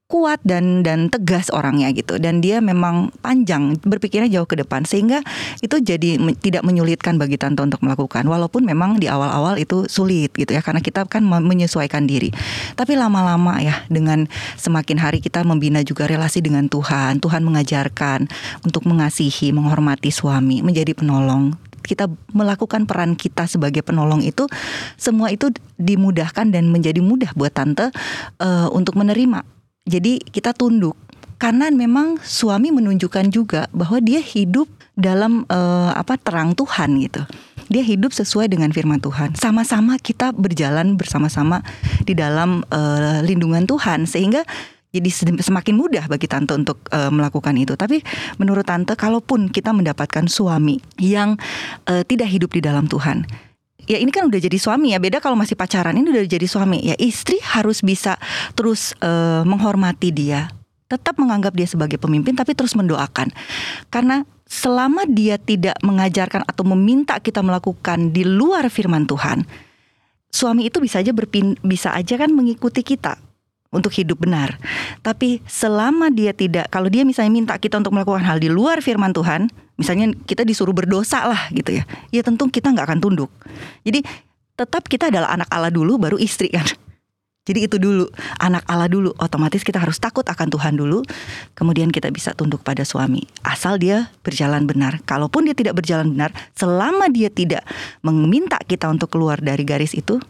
kuat 0.09 0.41
dan 0.41 0.81
dan 0.81 1.13
tegas 1.13 1.53
orangnya 1.53 1.93
gitu. 1.93 2.17
Dan 2.17 2.41
dia 2.41 2.59
memang 2.59 3.13
panjang 3.21 3.77
berpikirnya 3.85 4.27
jauh 4.27 4.49
ke 4.49 4.57
depan. 4.57 4.81
Sehingga 4.83 5.21
itu 5.61 5.77
jadi 5.77 6.17
me, 6.17 6.33
tidak 6.33 6.65
menyulitkan 6.65 7.21
bagi 7.21 7.37
tante 7.37 7.61
untuk 7.61 7.85
melakukan. 7.85 8.25
Walaupun 8.25 8.65
memang 8.65 8.97
di 8.97 9.05
awal-awal 9.05 9.61
itu 9.61 9.85
sulit 9.85 10.33
gitu 10.33 10.49
ya 10.49 10.65
karena 10.65 10.81
kita 10.81 11.05
kan 11.05 11.21
menyesuaikan 11.23 12.09
diri. 12.09 12.33
Tapi 12.73 12.97
lama-lama 12.97 13.61
ya 13.61 13.85
dengan 13.87 14.25
semakin 14.57 14.97
hari 14.97 15.21
kita 15.21 15.45
membina 15.45 15.85
juga 15.85 16.09
relasi 16.09 16.41
dengan 16.41 16.65
Tuhan 16.65 17.21
Tuhan 17.21 17.45
mengajarkan 17.45 18.25
untuk 18.65 18.89
mengasihi 18.89 19.53
menghormati 19.53 20.09
suami 20.09 20.65
menjadi 20.65 20.97
penolong. 20.97 21.53
Kita 21.85 22.09
melakukan 22.33 22.89
peran 22.89 23.13
kita 23.13 23.45
sebagai 23.45 23.85
penolong 23.85 24.25
itu 24.25 24.49
semua 24.97 25.29
itu 25.29 25.53
dimudahkan 25.77 26.49
dan 26.49 26.73
menjadi 26.73 26.99
mudah 26.99 27.33
buat 27.37 27.53
tante 27.53 27.93
uh, 28.41 28.67
untuk 28.73 28.97
menerima 28.97 29.58
jadi 29.89 30.21
kita 30.21 30.53
tunduk 30.53 30.93
karena 31.41 31.73
memang 31.73 32.21
suami 32.21 32.69
menunjukkan 32.69 33.33
juga 33.33 33.65
bahwa 33.73 33.97
dia 34.03 34.21
hidup 34.21 34.69
dalam 34.93 35.47
uh, 35.49 35.95
apa 35.95 36.19
terang 36.19 36.53
Tuhan 36.53 36.99
gitu. 36.99 37.23
Dia 37.71 37.81
hidup 37.85 38.11
sesuai 38.11 38.51
dengan 38.51 38.69
firman 38.75 38.99
Tuhan. 38.99 39.33
Sama-sama 39.39 39.95
kita 39.97 40.35
berjalan 40.35 40.99
bersama-sama 40.99 41.63
di 42.03 42.13
dalam 42.13 42.61
uh, 42.69 43.23
lindungan 43.23 43.63
Tuhan 43.65 44.03
sehingga 44.05 44.43
jadi 44.89 45.05
semakin 45.41 45.77
mudah 45.77 46.09
bagi 46.09 46.25
tante 46.25 46.57
untuk 46.57 46.81
uh, 46.89 47.13
melakukan 47.13 47.53
itu. 47.55 47.77
Tapi 47.77 48.01
menurut 48.41 48.65
tante, 48.65 48.97
kalaupun 48.97 49.53
kita 49.53 49.69
mendapatkan 49.69 50.25
suami 50.25 50.81
yang 50.97 51.37
tidak 51.85 52.29
hidup 52.33 52.57
di 52.57 52.61
dalam 52.65 52.89
Tuhan, 52.89 53.48
ya 53.89 53.97
ini 53.97 54.13
kan 54.13 54.29
udah 54.29 54.37
jadi 54.37 54.53
suami 54.61 54.93
ya. 54.93 55.01
Beda 55.01 55.17
kalau 55.17 55.33
masih 55.33 55.57
pacaran, 55.57 55.97
ini 55.97 56.13
udah 56.13 56.23
jadi 56.29 56.45
suami. 56.45 56.85
Ya 56.85 56.95
istri 57.01 57.41
harus 57.41 57.81
bisa 57.81 58.21
terus 58.53 58.93
uh, 59.01 59.41
menghormati 59.41 60.13
dia, 60.13 60.53
tetap 60.85 61.17
menganggap 61.17 61.57
dia 61.57 61.65
sebagai 61.65 61.97
pemimpin, 61.97 62.37
tapi 62.37 62.53
terus 62.53 62.77
mendoakan. 62.77 63.33
Karena 63.89 64.21
selama 64.45 65.09
dia 65.09 65.41
tidak 65.41 65.81
mengajarkan 65.81 66.45
atau 66.45 66.61
meminta 66.69 67.17
kita 67.17 67.41
melakukan 67.41 68.13
di 68.13 68.21
luar 68.21 68.69
firman 68.69 69.09
Tuhan, 69.09 69.49
suami 70.29 70.69
itu 70.69 70.77
bisa 70.77 71.01
aja 71.01 71.09
berpin 71.09 71.57
bisa 71.65 71.89
aja 71.97 72.13
kan 72.13 72.29
mengikuti 72.29 72.85
kita 72.85 73.17
untuk 73.69 73.93
hidup 73.93 74.25
benar. 74.25 74.57
Tapi 75.05 75.45
selama 75.45 76.09
dia 76.09 76.33
tidak, 76.33 76.69
kalau 76.73 76.89
dia 76.89 77.05
misalnya 77.05 77.33
minta 77.33 77.55
kita 77.57 77.77
untuk 77.77 77.93
melakukan 77.93 78.25
hal 78.25 78.41
di 78.41 78.49
luar 78.49 78.81
firman 78.81 79.13
Tuhan, 79.13 79.49
misalnya 79.77 80.13
kita 80.25 80.41
disuruh 80.41 80.73
berdosa 80.73 81.25
lah 81.29 81.49
gitu 81.53 81.77
ya, 81.77 81.83
ya 82.09 82.21
tentu 82.25 82.49
kita 82.49 82.73
nggak 82.73 82.85
akan 82.89 82.99
tunduk. 82.99 83.31
Jadi 83.85 84.01
tetap 84.57 84.89
kita 84.89 85.13
adalah 85.13 85.31
anak 85.37 85.49
Allah 85.53 85.71
dulu, 85.71 86.01
baru 86.01 86.17
istri 86.17 86.49
kan. 86.49 86.65
Jadi 87.49 87.65
itu 87.65 87.81
dulu, 87.81 88.05
anak 88.37 88.61
Allah 88.69 88.85
dulu. 88.85 89.09
Otomatis 89.17 89.65
kita 89.65 89.81
harus 89.81 89.97
takut 89.97 90.21
akan 90.21 90.53
Tuhan 90.53 90.77
dulu, 90.77 91.01
kemudian 91.57 91.89
kita 91.89 92.13
bisa 92.13 92.35
tunduk 92.37 92.61
pada 92.61 92.85
suami. 92.85 93.25
Asal 93.41 93.81
dia 93.81 94.13
berjalan 94.21 94.69
benar. 94.69 95.01
Kalaupun 95.01 95.49
dia 95.49 95.57
tidak 95.57 95.81
berjalan 95.81 96.13
benar, 96.13 96.29
selama 96.53 97.09
dia 97.09 97.33
tidak 97.33 97.65
meminta 98.05 98.61
kita 98.61 98.85
untuk 98.85 99.09
keluar 99.09 99.41
dari 99.41 99.65
garis 99.65 99.97
itu, 99.97 100.21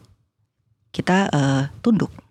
kita 0.96 1.28
uh, 1.28 1.64
tunduk. 1.84 2.29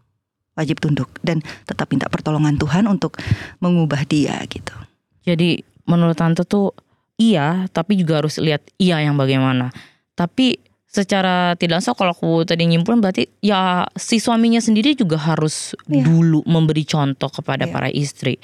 Wajib 0.58 0.82
tunduk 0.82 1.06
dan 1.22 1.38
tetap 1.62 1.86
minta 1.94 2.10
pertolongan 2.10 2.58
Tuhan 2.58 2.90
untuk 2.90 3.14
mengubah 3.62 4.02
dia 4.10 4.42
gitu. 4.50 4.74
Jadi 5.22 5.62
menurut 5.86 6.18
tante 6.18 6.42
tuh 6.42 6.74
iya, 7.14 7.70
tapi 7.70 7.94
juga 7.94 8.18
harus 8.18 8.42
lihat 8.42 8.66
iya 8.82 8.98
yang 8.98 9.14
bagaimana. 9.14 9.70
Tapi 10.18 10.58
secara 10.88 11.54
tidak 11.54 11.78
langsung 11.78 11.94
kalau 11.94 12.16
aku 12.16 12.42
tadi 12.48 12.64
nyimpulin 12.64 12.98
berarti 12.98 13.28
ya 13.44 13.84
si 13.94 14.18
suaminya 14.18 14.58
sendiri 14.58 14.96
juga 14.96 15.20
harus 15.20 15.76
yeah. 15.86 16.02
dulu 16.02 16.42
memberi 16.48 16.82
contoh 16.82 17.28
kepada 17.30 17.68
yeah. 17.68 17.72
para 17.72 17.88
istri. 17.92 18.40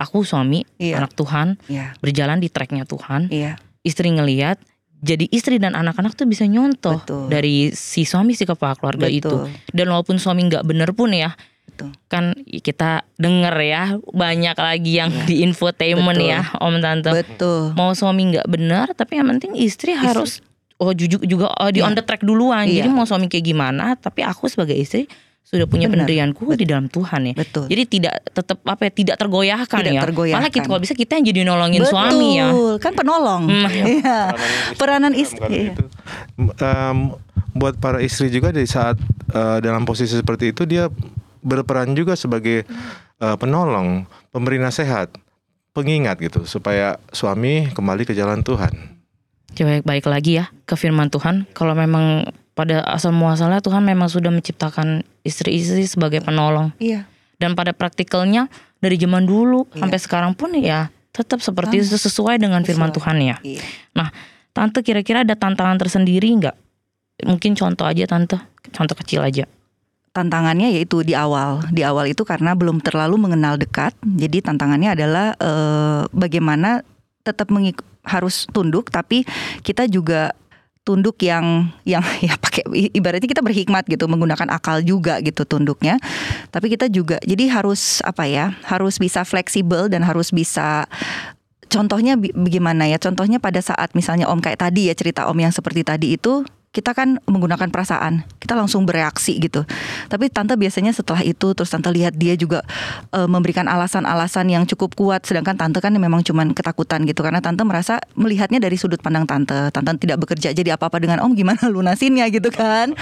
Aku 0.00 0.24
suami, 0.24 0.64
yeah. 0.80 0.96
anak 0.96 1.12
Tuhan, 1.12 1.60
yeah. 1.68 1.92
berjalan 2.00 2.40
di 2.40 2.48
tracknya 2.48 2.88
Tuhan. 2.88 3.28
Yeah. 3.28 3.60
Istri 3.84 4.16
ngelihat, 4.16 4.56
jadi 5.00 5.24
istri 5.32 5.56
dan 5.56 5.72
anak-anak 5.72 6.12
tuh 6.12 6.28
bisa 6.28 6.44
nyontoh 6.44 7.00
Betul. 7.00 7.32
dari 7.32 7.72
si 7.72 8.04
suami 8.04 8.36
si 8.36 8.44
kepala 8.44 8.76
keluarga 8.76 9.08
Betul. 9.08 9.16
itu. 9.16 9.34
Dan 9.72 9.88
walaupun 9.88 10.20
suami 10.20 10.44
nggak 10.44 10.64
bener 10.68 10.92
pun 10.92 11.16
ya, 11.16 11.32
Betul. 11.72 11.96
kan 12.12 12.36
kita 12.44 13.08
denger 13.16 13.54
ya 13.64 13.82
banyak 14.12 14.56
lagi 14.60 14.92
yang 15.00 15.08
yeah. 15.08 15.24
di 15.24 15.34
infotainment 15.40 16.20
Betul. 16.20 16.32
ya 16.36 16.40
om 16.60 16.76
tante. 16.84 17.10
Betul. 17.16 17.72
Mau 17.72 17.96
suami 17.96 18.22
nggak 18.36 18.46
benar, 18.52 18.92
tapi 18.92 19.16
yang 19.16 19.32
penting 19.32 19.56
istri, 19.56 19.96
istri. 19.96 20.04
harus 20.04 20.44
oh 20.76 20.92
jujur 20.92 21.24
juga 21.24 21.48
oh, 21.48 21.72
di 21.72 21.80
yeah. 21.80 21.88
on 21.88 21.96
the 21.96 22.04
track 22.04 22.20
duluan. 22.20 22.68
Yeah. 22.68 22.84
Jadi 22.84 22.88
mau 22.92 23.08
suami 23.08 23.32
kayak 23.32 23.44
gimana, 23.48 23.96
tapi 23.96 24.20
aku 24.20 24.52
sebagai 24.52 24.76
istri 24.76 25.08
sudah 25.42 25.66
punya 25.66 25.90
Benar. 25.90 26.06
pendirianku 26.06 26.46
Betul. 26.46 26.60
di 26.62 26.64
dalam 26.68 26.86
Tuhan 26.86 27.20
ya. 27.30 27.34
Betul. 27.34 27.64
Jadi 27.66 27.82
tidak 27.90 28.14
tetap 28.30 28.58
apa 28.62 28.82
ya 28.86 28.92
tidak 28.94 29.16
tergoyahkan 29.18 29.80
tidak 29.82 29.94
ya. 29.98 30.02
Tergoyahkan. 30.06 30.38
Malah 30.46 30.52
kita 30.54 30.66
kalau 30.70 30.80
bisa 30.80 30.94
kita 30.94 31.12
yang 31.18 31.26
jadi 31.26 31.40
nolongin 31.42 31.82
Betul. 31.82 31.92
suami 31.92 32.28
ya. 32.38 32.48
kan 32.78 32.92
penolong. 32.94 33.42
Hmm. 33.50 33.66
Ya. 33.70 34.34
Peranan 34.78 35.12
istri. 35.18 35.74
Iya. 35.74 35.74
Um, 36.38 37.18
buat 37.50 37.82
para 37.82 37.98
istri 37.98 38.30
juga 38.30 38.54
di 38.54 38.62
saat 38.62 38.94
uh, 39.34 39.58
dalam 39.58 39.82
posisi 39.82 40.14
seperti 40.14 40.54
itu 40.54 40.62
dia 40.70 40.86
berperan 41.42 41.98
juga 41.98 42.14
sebagai 42.14 42.62
uh, 43.18 43.34
penolong, 43.34 44.06
pemberi 44.30 44.62
nasihat, 44.62 45.10
pengingat 45.74 46.22
gitu 46.22 46.46
supaya 46.46 47.00
suami 47.10 47.72
kembali 47.74 48.06
ke 48.06 48.14
jalan 48.14 48.46
Tuhan. 48.46 49.00
Coba 49.50 49.82
baik 49.82 50.06
lagi 50.06 50.38
ya 50.38 50.46
ke 50.62 50.78
firman 50.78 51.10
Tuhan. 51.10 51.50
Kalau 51.50 51.74
memang 51.74 52.30
pada 52.60 52.84
asal 52.84 53.16
muasalnya 53.16 53.64
Tuhan 53.64 53.80
memang 53.80 54.12
sudah 54.12 54.28
menciptakan 54.28 55.00
istri-istri 55.24 55.88
sebagai 55.88 56.20
penolong. 56.20 56.76
Iya. 56.76 57.08
Dan 57.40 57.56
pada 57.56 57.72
praktikalnya 57.72 58.52
dari 58.84 59.00
zaman 59.00 59.24
dulu 59.24 59.64
iya. 59.72 59.80
sampai 59.80 59.96
sekarang 59.96 60.32
pun 60.36 60.52
ya 60.60 60.92
tetap 61.08 61.40
seperti 61.40 61.80
itu 61.80 61.96
sesuai 61.96 62.36
dengan 62.36 62.60
firman 62.60 62.92
Tuhan 62.92 63.16
ya. 63.24 63.40
Iya. 63.40 63.64
Nah, 63.96 64.12
tante 64.52 64.84
kira-kira 64.84 65.24
ada 65.24 65.32
tantangan 65.32 65.80
tersendiri 65.80 66.28
nggak? 66.36 66.56
Mungkin 67.24 67.56
contoh 67.56 67.88
aja 67.88 68.04
tante, 68.04 68.36
contoh 68.76 68.96
kecil 69.00 69.24
aja 69.24 69.48
tantangannya 70.10 70.74
yaitu 70.74 71.06
di 71.06 71.14
awal. 71.14 71.62
Di 71.70 71.86
awal 71.86 72.10
itu 72.10 72.26
karena 72.26 72.58
belum 72.58 72.82
terlalu 72.82 73.14
mengenal 73.14 73.54
dekat. 73.54 73.94
Jadi 74.02 74.42
tantangannya 74.42 74.98
adalah 74.98 75.38
e, 75.38 75.50
bagaimana 76.10 76.82
tetap 77.22 77.52
mengik 77.54 77.78
harus 78.02 78.48
tunduk 78.50 78.88
tapi 78.88 79.28
kita 79.60 79.84
juga 79.86 80.32
tunduk 80.84 81.20
yang 81.22 81.70
yang 81.84 82.02
ya 82.26 82.34
pakai 82.40 82.64
ibaratnya 82.96 83.28
kita 83.28 83.44
berhikmat 83.44 83.86
gitu 83.86 84.08
menggunakan 84.08 84.48
akal 84.50 84.80
juga 84.80 85.20
gitu 85.20 85.44
tunduknya. 85.44 86.00
Tapi 86.50 86.72
kita 86.72 86.88
juga 86.88 87.20
jadi 87.24 87.48
harus 87.52 88.00
apa 88.02 88.26
ya 88.26 88.56
harus 88.66 88.96
bisa 88.98 89.22
fleksibel 89.22 89.88
dan 89.92 90.02
harus 90.02 90.32
bisa 90.32 90.88
contohnya 91.70 92.18
bagaimana 92.18 92.90
ya 92.90 92.98
contohnya 92.98 93.38
pada 93.38 93.62
saat 93.62 93.94
misalnya 93.94 94.26
om 94.26 94.42
kayak 94.42 94.58
tadi 94.58 94.90
ya 94.90 94.94
cerita 94.98 95.30
om 95.30 95.38
yang 95.38 95.54
seperti 95.54 95.86
tadi 95.86 96.18
itu 96.18 96.42
kita 96.70 96.94
kan 96.94 97.18
menggunakan 97.26 97.66
perasaan, 97.66 98.22
kita 98.38 98.54
langsung 98.54 98.86
bereaksi 98.86 99.42
gitu. 99.42 99.66
Tapi 100.06 100.30
tante 100.30 100.54
biasanya 100.54 100.94
setelah 100.94 101.18
itu 101.26 101.50
terus 101.50 101.66
tante 101.66 101.90
lihat 101.90 102.14
dia 102.14 102.38
juga 102.38 102.62
e, 103.10 103.26
memberikan 103.26 103.66
alasan-alasan 103.66 104.46
yang 104.46 104.62
cukup 104.70 104.94
kuat, 104.94 105.26
sedangkan 105.26 105.58
tante 105.58 105.82
kan 105.82 105.90
memang 105.90 106.22
cuman 106.22 106.54
ketakutan 106.54 107.02
gitu 107.10 107.26
karena 107.26 107.42
tante 107.42 107.66
merasa 107.66 107.98
melihatnya 108.14 108.62
dari 108.62 108.78
sudut 108.78 109.02
pandang 109.02 109.26
tante. 109.26 109.74
Tante 109.74 109.98
tidak 109.98 110.22
bekerja 110.22 110.54
jadi 110.54 110.78
apa-apa 110.78 111.02
dengan 111.02 111.26
om 111.26 111.34
gimana 111.34 111.66
lunasinnya 111.74 112.30
gitu 112.30 112.54
kan. 112.54 112.94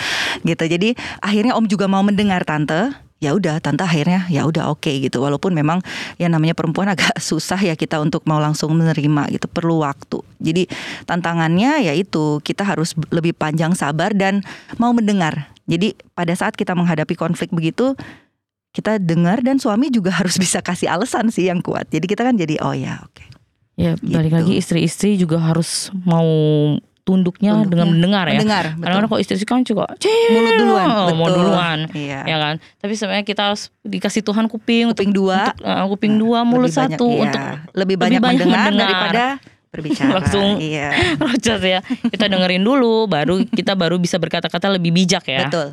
Gitu. 0.49 0.65
Jadi 0.65 0.97
akhirnya 1.21 1.53
om 1.53 1.69
juga 1.69 1.85
mau 1.93 2.01
mendengar 2.01 2.49
tante 2.49 3.08
ya 3.19 3.35
udah 3.35 3.59
tante 3.59 3.83
akhirnya 3.83 4.31
ya 4.31 4.47
udah 4.47 4.71
oke 4.71 4.87
okay, 4.87 5.03
gitu. 5.03 5.23
Walaupun 5.23 5.55
memang 5.55 5.83
ya 6.17 6.31
namanya 6.31 6.55
perempuan 6.55 6.91
agak 6.91 7.15
susah 7.29 7.59
ya 7.59 7.75
kita 7.75 7.99
untuk 7.99 8.23
mau 8.25 8.39
langsung 8.39 8.75
menerima 8.75 9.31
gitu. 9.35 9.47
Perlu 9.51 9.83
waktu. 9.83 10.23
Jadi 10.39 10.71
tantangannya 11.05 11.83
yaitu 11.91 12.39
kita 12.47 12.63
harus 12.63 12.95
lebih 13.11 13.35
panjang 13.35 13.75
sabar 13.75 14.15
dan 14.15 14.43
mau 14.79 14.95
mendengar. 14.95 15.51
Jadi 15.69 15.99
pada 16.17 16.33
saat 16.33 16.57
kita 16.57 16.73
menghadapi 16.73 17.13
konflik 17.19 17.53
begitu 17.53 17.93
kita 18.73 19.01
dengar 19.01 19.43
dan 19.43 19.59
suami 19.59 19.91
juga 19.91 20.15
harus 20.19 20.39
bisa 20.39 20.63
kasih 20.63 20.89
alasan 20.89 21.35
sih 21.35 21.51
yang 21.51 21.61
kuat. 21.61 21.91
Jadi 21.91 22.07
kita 22.07 22.23
kan 22.23 22.39
jadi 22.39 22.63
oh 22.63 22.75
ya 22.75 23.03
oke. 23.03 23.15
Okay. 23.19 23.29
Ya 23.79 23.95
balik 24.03 24.35
gitu. 24.35 24.39
lagi 24.43 24.53
istri-istri 24.59 25.11
juga 25.15 25.39
harus 25.39 25.95
mau 26.03 26.27
tunduknya, 27.09 27.57
tunduknya 27.57 27.71
dengan 27.73 27.87
mendengar 27.97 28.25
ya. 28.29 28.41
Mendengar. 28.45 28.65
Karena 28.77 29.07
kok 29.09 29.21
istri 29.25 29.41
kan 29.49 29.65
juga 29.65 29.89
mulut 30.29 30.55
duluan, 30.61 30.87
oh, 30.93 31.17
mau 31.17 31.29
duluan, 31.33 31.79
iya. 31.97 32.21
ya 32.29 32.37
kan. 32.37 32.55
Tapi 32.61 32.93
sebenarnya 32.93 33.25
kita 33.25 33.43
harus 33.49 33.73
dikasih 33.81 34.21
Tuhan 34.21 34.45
kuping, 34.53 34.93
kuping 34.93 35.09
untuk, 35.09 35.25
dua, 35.25 35.57
untuk, 35.57 35.65
uh, 35.65 35.87
kuping 35.89 36.13
nah, 36.13 36.21
dua, 36.21 36.39
mulut 36.45 36.69
satu 36.69 37.09
iya. 37.09 37.21
untuk 37.25 37.41
lebih 37.73 37.97
banyak, 37.97 38.21
lebih 38.21 38.29
banyak 38.29 38.45
mendengar, 38.45 38.69
mendengar 38.69 38.85
daripada 38.85 39.25
berbicara. 39.73 40.11
Langsung 40.21 40.51
iya. 40.61 40.89
Rojas 41.25 41.61
ya. 41.65 41.81
Kita 41.85 42.29
dengerin 42.29 42.61
dulu, 42.61 43.09
baru 43.09 43.41
kita 43.49 43.73
baru 43.73 43.97
bisa 43.97 44.21
berkata-kata 44.21 44.69
lebih 44.77 44.93
bijak 44.93 45.25
ya. 45.25 45.49
Betul. 45.49 45.73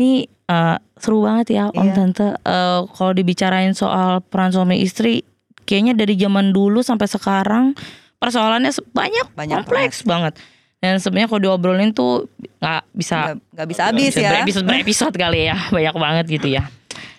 Ini 0.00 0.26
uh, 0.50 0.76
seru 0.98 1.22
banget 1.22 1.46
ya 1.54 1.64
Om 1.70 1.86
iya. 1.86 1.92
Tante. 1.94 2.26
Uh, 2.42 2.90
kalau 2.90 3.12
dibicarain 3.14 3.70
soal 3.76 4.18
peran 4.24 4.50
suami 4.50 4.82
istri, 4.82 5.22
kayaknya 5.68 5.94
dari 5.94 6.18
zaman 6.18 6.50
dulu 6.50 6.82
sampai 6.82 7.06
sekarang 7.06 7.78
persoalannya 8.20 8.70
banyak, 8.92 9.26
banyak 9.32 9.56
kompleks 9.64 10.04
banget. 10.04 10.36
banget. 10.38 10.58
Dan 10.80 10.96
sebenarnya 10.96 11.28
kalau 11.28 11.40
diobrolin 11.44 11.92
tuh 11.92 12.28
nggak 12.60 12.82
bisa 12.96 13.36
nggak 13.52 13.68
bisa 13.68 13.82
habis 13.88 14.16
ya. 14.16 14.44
Episode 14.44 14.68
episode 14.80 15.14
kali 15.16 15.48
ya, 15.48 15.56
banyak 15.74 15.96
banget 15.96 16.24
gitu 16.40 16.48
ya. 16.52 16.68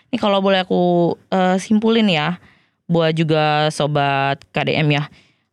Ini 0.10 0.18
kalau 0.22 0.42
boleh 0.42 0.66
aku 0.66 1.14
uh, 1.30 1.58
simpulin 1.62 2.10
ya, 2.10 2.42
buat 2.90 3.14
juga 3.14 3.70
sobat 3.70 4.42
KDM 4.50 4.88
ya. 4.98 5.04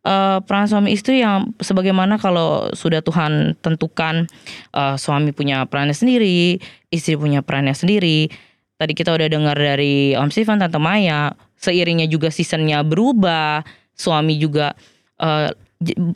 Uh, 0.09 0.41
peran 0.49 0.65
suami 0.65 0.97
istri 0.97 1.21
yang 1.21 1.53
sebagaimana 1.61 2.17
kalau 2.17 2.73
sudah 2.73 3.05
Tuhan 3.05 3.61
tentukan 3.61 4.25
uh, 4.73 4.97
suami 4.97 5.37
punya 5.37 5.69
perannya 5.69 5.93
sendiri, 5.93 6.57
istri 6.89 7.13
punya 7.13 7.45
perannya 7.45 7.77
sendiri. 7.77 8.33
Tadi 8.79 8.93
kita 8.97 9.13
udah 9.13 9.29
dengar 9.29 9.59
dari 9.59 10.17
Om 10.17 10.33
Stefan, 10.33 10.63
Tante 10.63 10.81
Maya, 10.81 11.35
seiringnya 11.61 12.09
juga 12.09 12.33
seasonnya 12.33 12.81
berubah, 12.87 13.67
suami 13.93 14.39
juga 14.41 14.73
uh, 15.19 15.51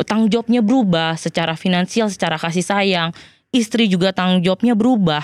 tanggung 0.06 0.30
jawabnya 0.30 0.58
berubah 0.64 1.14
secara 1.14 1.54
finansial, 1.54 2.10
secara 2.10 2.34
kasih 2.38 2.66
sayang. 2.66 3.10
Istri 3.52 3.86
juga 3.86 4.10
tanggung 4.10 4.42
jawabnya 4.42 4.74
berubah. 4.74 5.22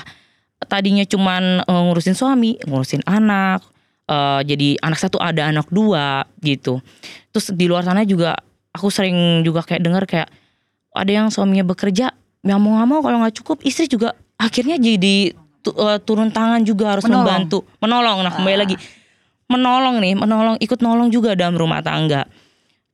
Tadinya 0.66 1.06
cuman 1.06 1.64
uh, 1.64 1.82
ngurusin 1.88 2.18
suami, 2.18 2.58
ngurusin 2.66 3.02
anak, 3.06 3.62
uh, 4.10 4.40
jadi 4.42 4.78
anak 4.82 4.98
satu 4.98 5.18
ada 5.22 5.46
anak 5.46 5.70
dua 5.70 6.26
gitu. 6.42 6.82
Terus 7.30 7.54
di 7.54 7.66
luar 7.70 7.86
sana 7.86 8.02
juga 8.02 8.34
aku 8.74 8.90
sering 8.90 9.42
juga 9.46 9.62
kayak 9.62 9.82
dengar 9.82 10.04
kayak 10.04 10.28
ada 10.94 11.10
yang 11.10 11.30
suaminya 11.30 11.62
bekerja, 11.62 12.10
yang 12.42 12.58
mau 12.58 12.78
nggak 12.78 12.88
mau 12.90 13.00
kalau 13.04 13.18
nggak 13.22 13.36
cukup 13.42 13.62
istri 13.62 13.86
juga 13.86 14.18
akhirnya 14.38 14.78
jadi 14.78 15.34
uh, 15.74 15.98
turun 16.02 16.30
tangan 16.34 16.62
juga 16.66 16.98
harus 16.98 17.06
menolong. 17.06 17.22
membantu, 17.22 17.58
menolong. 17.78 18.18
Nah 18.26 18.32
kembali 18.34 18.56
ah. 18.56 18.60
lagi 18.66 18.76
menolong 19.48 19.96
nih, 20.02 20.14
menolong 20.18 20.56
ikut 20.60 20.78
nolong 20.82 21.08
juga 21.08 21.38
dalam 21.38 21.54
rumah 21.54 21.80
tangga. 21.80 22.26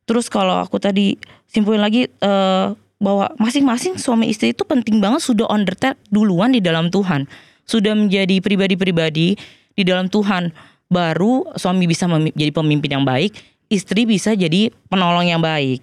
Terus 0.05 0.29
kalau 0.29 0.61
aku 0.61 0.77
tadi 0.77 1.17
simpulin 1.49 1.81
lagi 1.81 2.09
uh, 2.21 2.77
bahwa 3.01 3.33
masing-masing 3.41 3.97
suami 3.97 4.33
istri 4.33 4.53
itu 4.53 4.65
penting 4.65 5.01
banget 5.01 5.25
sudah 5.25 5.49
on 5.49 5.65
the 5.65 5.75
track 5.77 5.97
duluan 6.13 6.53
di 6.53 6.61
dalam 6.61 6.93
Tuhan, 6.93 7.29
sudah 7.65 7.97
menjadi 7.97 8.41
pribadi-pribadi 8.41 9.37
di 9.75 9.83
dalam 9.83 10.09
Tuhan. 10.09 10.53
Baru 10.93 11.49
suami 11.57 11.89
bisa 11.89 12.05
jadi 12.07 12.53
pemimpin 12.53 13.01
yang 13.01 13.05
baik, 13.09 13.35
istri 13.73 14.05
bisa 14.05 14.37
jadi 14.37 14.71
penolong 14.93 15.27
yang 15.27 15.41
baik. 15.41 15.81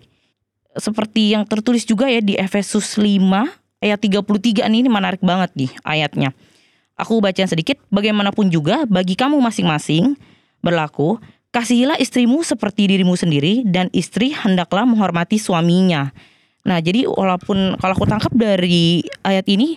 Seperti 0.78 1.36
yang 1.36 1.44
tertulis 1.44 1.84
juga 1.84 2.08
ya 2.08 2.24
di 2.24 2.40
Efesus 2.40 2.96
5 2.96 3.20
ayat 3.84 4.00
33 4.00 4.70
ini, 4.72 4.88
ini 4.88 4.90
menarik 4.90 5.20
banget 5.20 5.52
nih 5.58 5.72
ayatnya. 5.84 6.30
Aku 6.96 7.18
baca 7.18 7.44
sedikit, 7.44 7.82
bagaimanapun 7.90 8.54
juga 8.54 8.86
bagi 8.86 9.18
kamu 9.18 9.42
masing-masing 9.42 10.16
berlaku, 10.62 11.18
kasihilah 11.52 12.00
istrimu 12.00 12.42
seperti 12.42 12.88
dirimu 12.88 13.16
sendiri 13.20 13.68
dan 13.68 13.92
istri 13.92 14.32
hendaklah 14.32 14.88
menghormati 14.88 15.36
suaminya. 15.36 16.16
Nah, 16.64 16.80
jadi 16.80 17.08
walaupun 17.08 17.76
kalau 17.78 17.94
aku 17.96 18.08
tangkap 18.08 18.32
dari 18.32 19.04
ayat 19.26 19.46
ini 19.52 19.76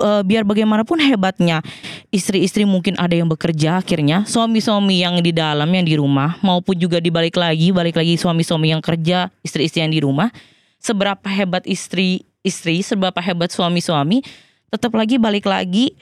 uh, 0.00 0.22
biar 0.24 0.46
bagaimanapun 0.46 0.96
hebatnya 1.02 1.60
istri-istri 2.08 2.64
mungkin 2.64 2.96
ada 2.96 3.12
yang 3.12 3.28
bekerja 3.28 3.84
akhirnya 3.84 4.24
suami-suami 4.24 5.04
yang 5.04 5.20
di 5.20 5.34
dalam 5.34 5.68
yang 5.68 5.84
di 5.84 5.98
rumah 5.98 6.40
maupun 6.40 6.78
juga 6.78 7.02
dibalik 7.02 7.36
lagi 7.36 7.74
balik 7.74 7.98
lagi 7.98 8.16
suami-suami 8.16 8.72
yang 8.72 8.80
kerja 8.80 9.28
istri-istri 9.44 9.84
yang 9.84 9.92
di 9.92 10.00
rumah 10.00 10.32
seberapa 10.80 11.28
hebat 11.28 11.68
istri-istri 11.68 12.80
seberapa 12.80 13.20
hebat 13.20 13.52
suami-suami 13.52 14.24
tetap 14.72 14.92
lagi 14.96 15.20
balik 15.20 15.44
lagi 15.44 15.92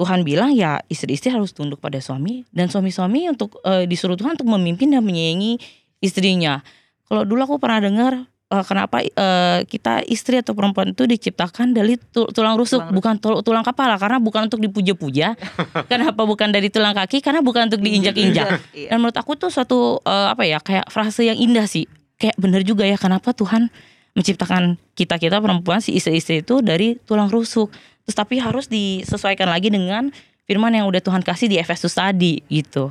Tuhan 0.00 0.24
bilang 0.24 0.50
ya 0.56 0.80
istri-istri 0.88 1.28
harus 1.30 1.52
tunduk 1.52 1.78
pada 1.78 2.00
suami 2.00 2.42
dan 2.50 2.66
suami-suami 2.66 3.28
untuk 3.30 3.60
uh, 3.62 3.84
disuruh 3.84 4.16
Tuhan 4.16 4.40
untuk 4.40 4.48
memimpin 4.50 4.90
dan 4.90 5.04
menyayangi 5.04 5.60
istrinya. 6.02 6.64
Kalau 7.06 7.28
dulu 7.28 7.44
aku 7.44 7.56
pernah 7.60 7.84
dengar 7.84 8.12
uh, 8.52 8.64
kenapa 8.64 9.00
uh, 9.00 9.64
kita 9.64 10.04
istri 10.04 10.36
atau 10.44 10.52
perempuan 10.52 10.92
itu 10.92 11.08
diciptakan 11.08 11.72
dari 11.72 11.96
tulang 12.12 12.60
rusuk 12.60 12.84
tulang 12.84 12.92
bukan 12.92 13.14
tul 13.16 13.40
tulang 13.40 13.64
kepala 13.64 13.96
karena 13.96 14.20
bukan 14.20 14.52
untuk 14.52 14.60
dipuja-puja. 14.60 15.32
kenapa 15.92 16.28
bukan 16.28 16.52
dari 16.52 16.68
tulang 16.68 16.92
kaki? 16.92 17.24
Karena 17.24 17.40
bukan 17.40 17.72
untuk 17.72 17.80
diinjak-injak. 17.80 18.60
Iya. 18.76 18.92
Dan 18.92 18.96
menurut 19.00 19.16
aku 19.16 19.40
tuh 19.40 19.48
suatu 19.48 20.04
uh, 20.04 20.28
apa 20.32 20.44
ya 20.44 20.60
kayak 20.60 20.92
frase 20.92 21.24
yang 21.24 21.40
indah 21.40 21.64
sih. 21.64 21.88
Kayak 22.20 22.36
bener 22.38 22.62
juga 22.62 22.84
ya 22.84 23.00
kenapa 23.00 23.32
Tuhan 23.32 23.72
menciptakan 24.12 24.76
kita 24.92 25.16
kita 25.16 25.40
perempuan 25.40 25.80
si 25.80 25.96
istri-istri 25.96 26.44
itu 26.44 26.60
dari 26.60 27.00
tulang 27.08 27.32
rusuk. 27.32 27.72
Terus 28.06 28.16
tapi 28.16 28.38
harus 28.42 28.66
disesuaikan 28.66 29.46
lagi 29.46 29.70
dengan 29.70 30.10
firman 30.44 30.74
yang 30.74 30.90
udah 30.90 31.00
Tuhan 31.00 31.22
kasih 31.22 31.46
di 31.46 31.56
Efesus 31.56 31.94
tadi 31.94 32.42
gitu. 32.50 32.90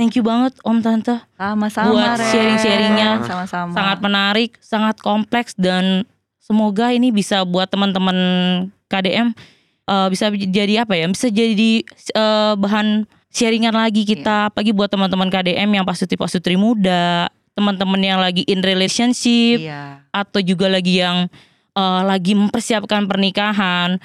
Thank 0.00 0.18
you 0.18 0.24
banget 0.24 0.56
Om 0.66 0.82
Tante. 0.82 1.22
Sama-sama. 1.38 1.94
Buat 1.94 2.18
sharing-sharingnya. 2.32 3.22
Sama-sama. 3.22 3.70
Sangat 3.70 3.98
menarik, 4.02 4.50
sangat 4.58 4.98
kompleks 4.98 5.54
dan 5.54 6.08
semoga 6.42 6.90
ini 6.90 7.14
bisa 7.14 7.46
buat 7.46 7.70
teman-teman 7.70 8.16
KDM 8.90 9.30
uh, 9.86 10.06
eh, 10.06 10.08
bisa 10.10 10.28
jadi 10.32 10.82
apa 10.82 10.98
ya? 10.98 11.06
Bisa 11.06 11.28
jadi 11.30 11.86
uh, 12.18 12.58
bahan 12.58 13.06
sharingan 13.32 13.72
lagi 13.72 14.04
kita, 14.04 14.28
yeah. 14.28 14.48
apalagi 14.52 14.72
buat 14.76 14.92
teman-teman 14.92 15.32
KDM 15.32 15.70
yang 15.80 15.84
pastutri-pastutri 15.88 16.60
muda, 16.60 17.32
teman-teman 17.56 18.00
yang 18.00 18.20
lagi 18.20 18.44
in 18.44 18.60
relationship 18.60 19.64
yeah. 19.64 20.04
atau 20.12 20.44
juga 20.44 20.68
lagi 20.68 21.00
yang 21.00 21.28
uh, 21.72 22.02
lagi 22.04 22.36
mempersiapkan 22.36 23.08
pernikahan. 23.08 23.96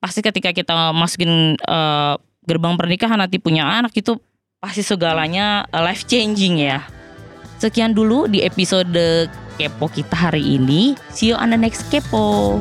Pasti 0.00 0.24
ketika 0.24 0.56
kita 0.56 0.96
masukin 0.96 1.60
uh, 1.68 2.16
gerbang 2.48 2.74
pernikahan 2.80 3.20
nanti 3.20 3.36
punya 3.36 3.68
anak 3.68 3.92
itu 3.92 4.16
pasti 4.56 4.80
segalanya 4.80 5.68
uh, 5.68 5.84
life 5.84 6.08
changing 6.08 6.56
ya. 6.56 6.80
Sekian 7.60 7.92
dulu 7.92 8.24
di 8.24 8.40
episode 8.40 9.28
Kepo 9.60 9.92
kita 9.92 10.16
hari 10.16 10.56
ini. 10.56 10.96
See 11.12 11.28
you 11.28 11.36
on 11.36 11.52
the 11.52 11.60
next 11.60 11.92
Kepo. 11.92 12.56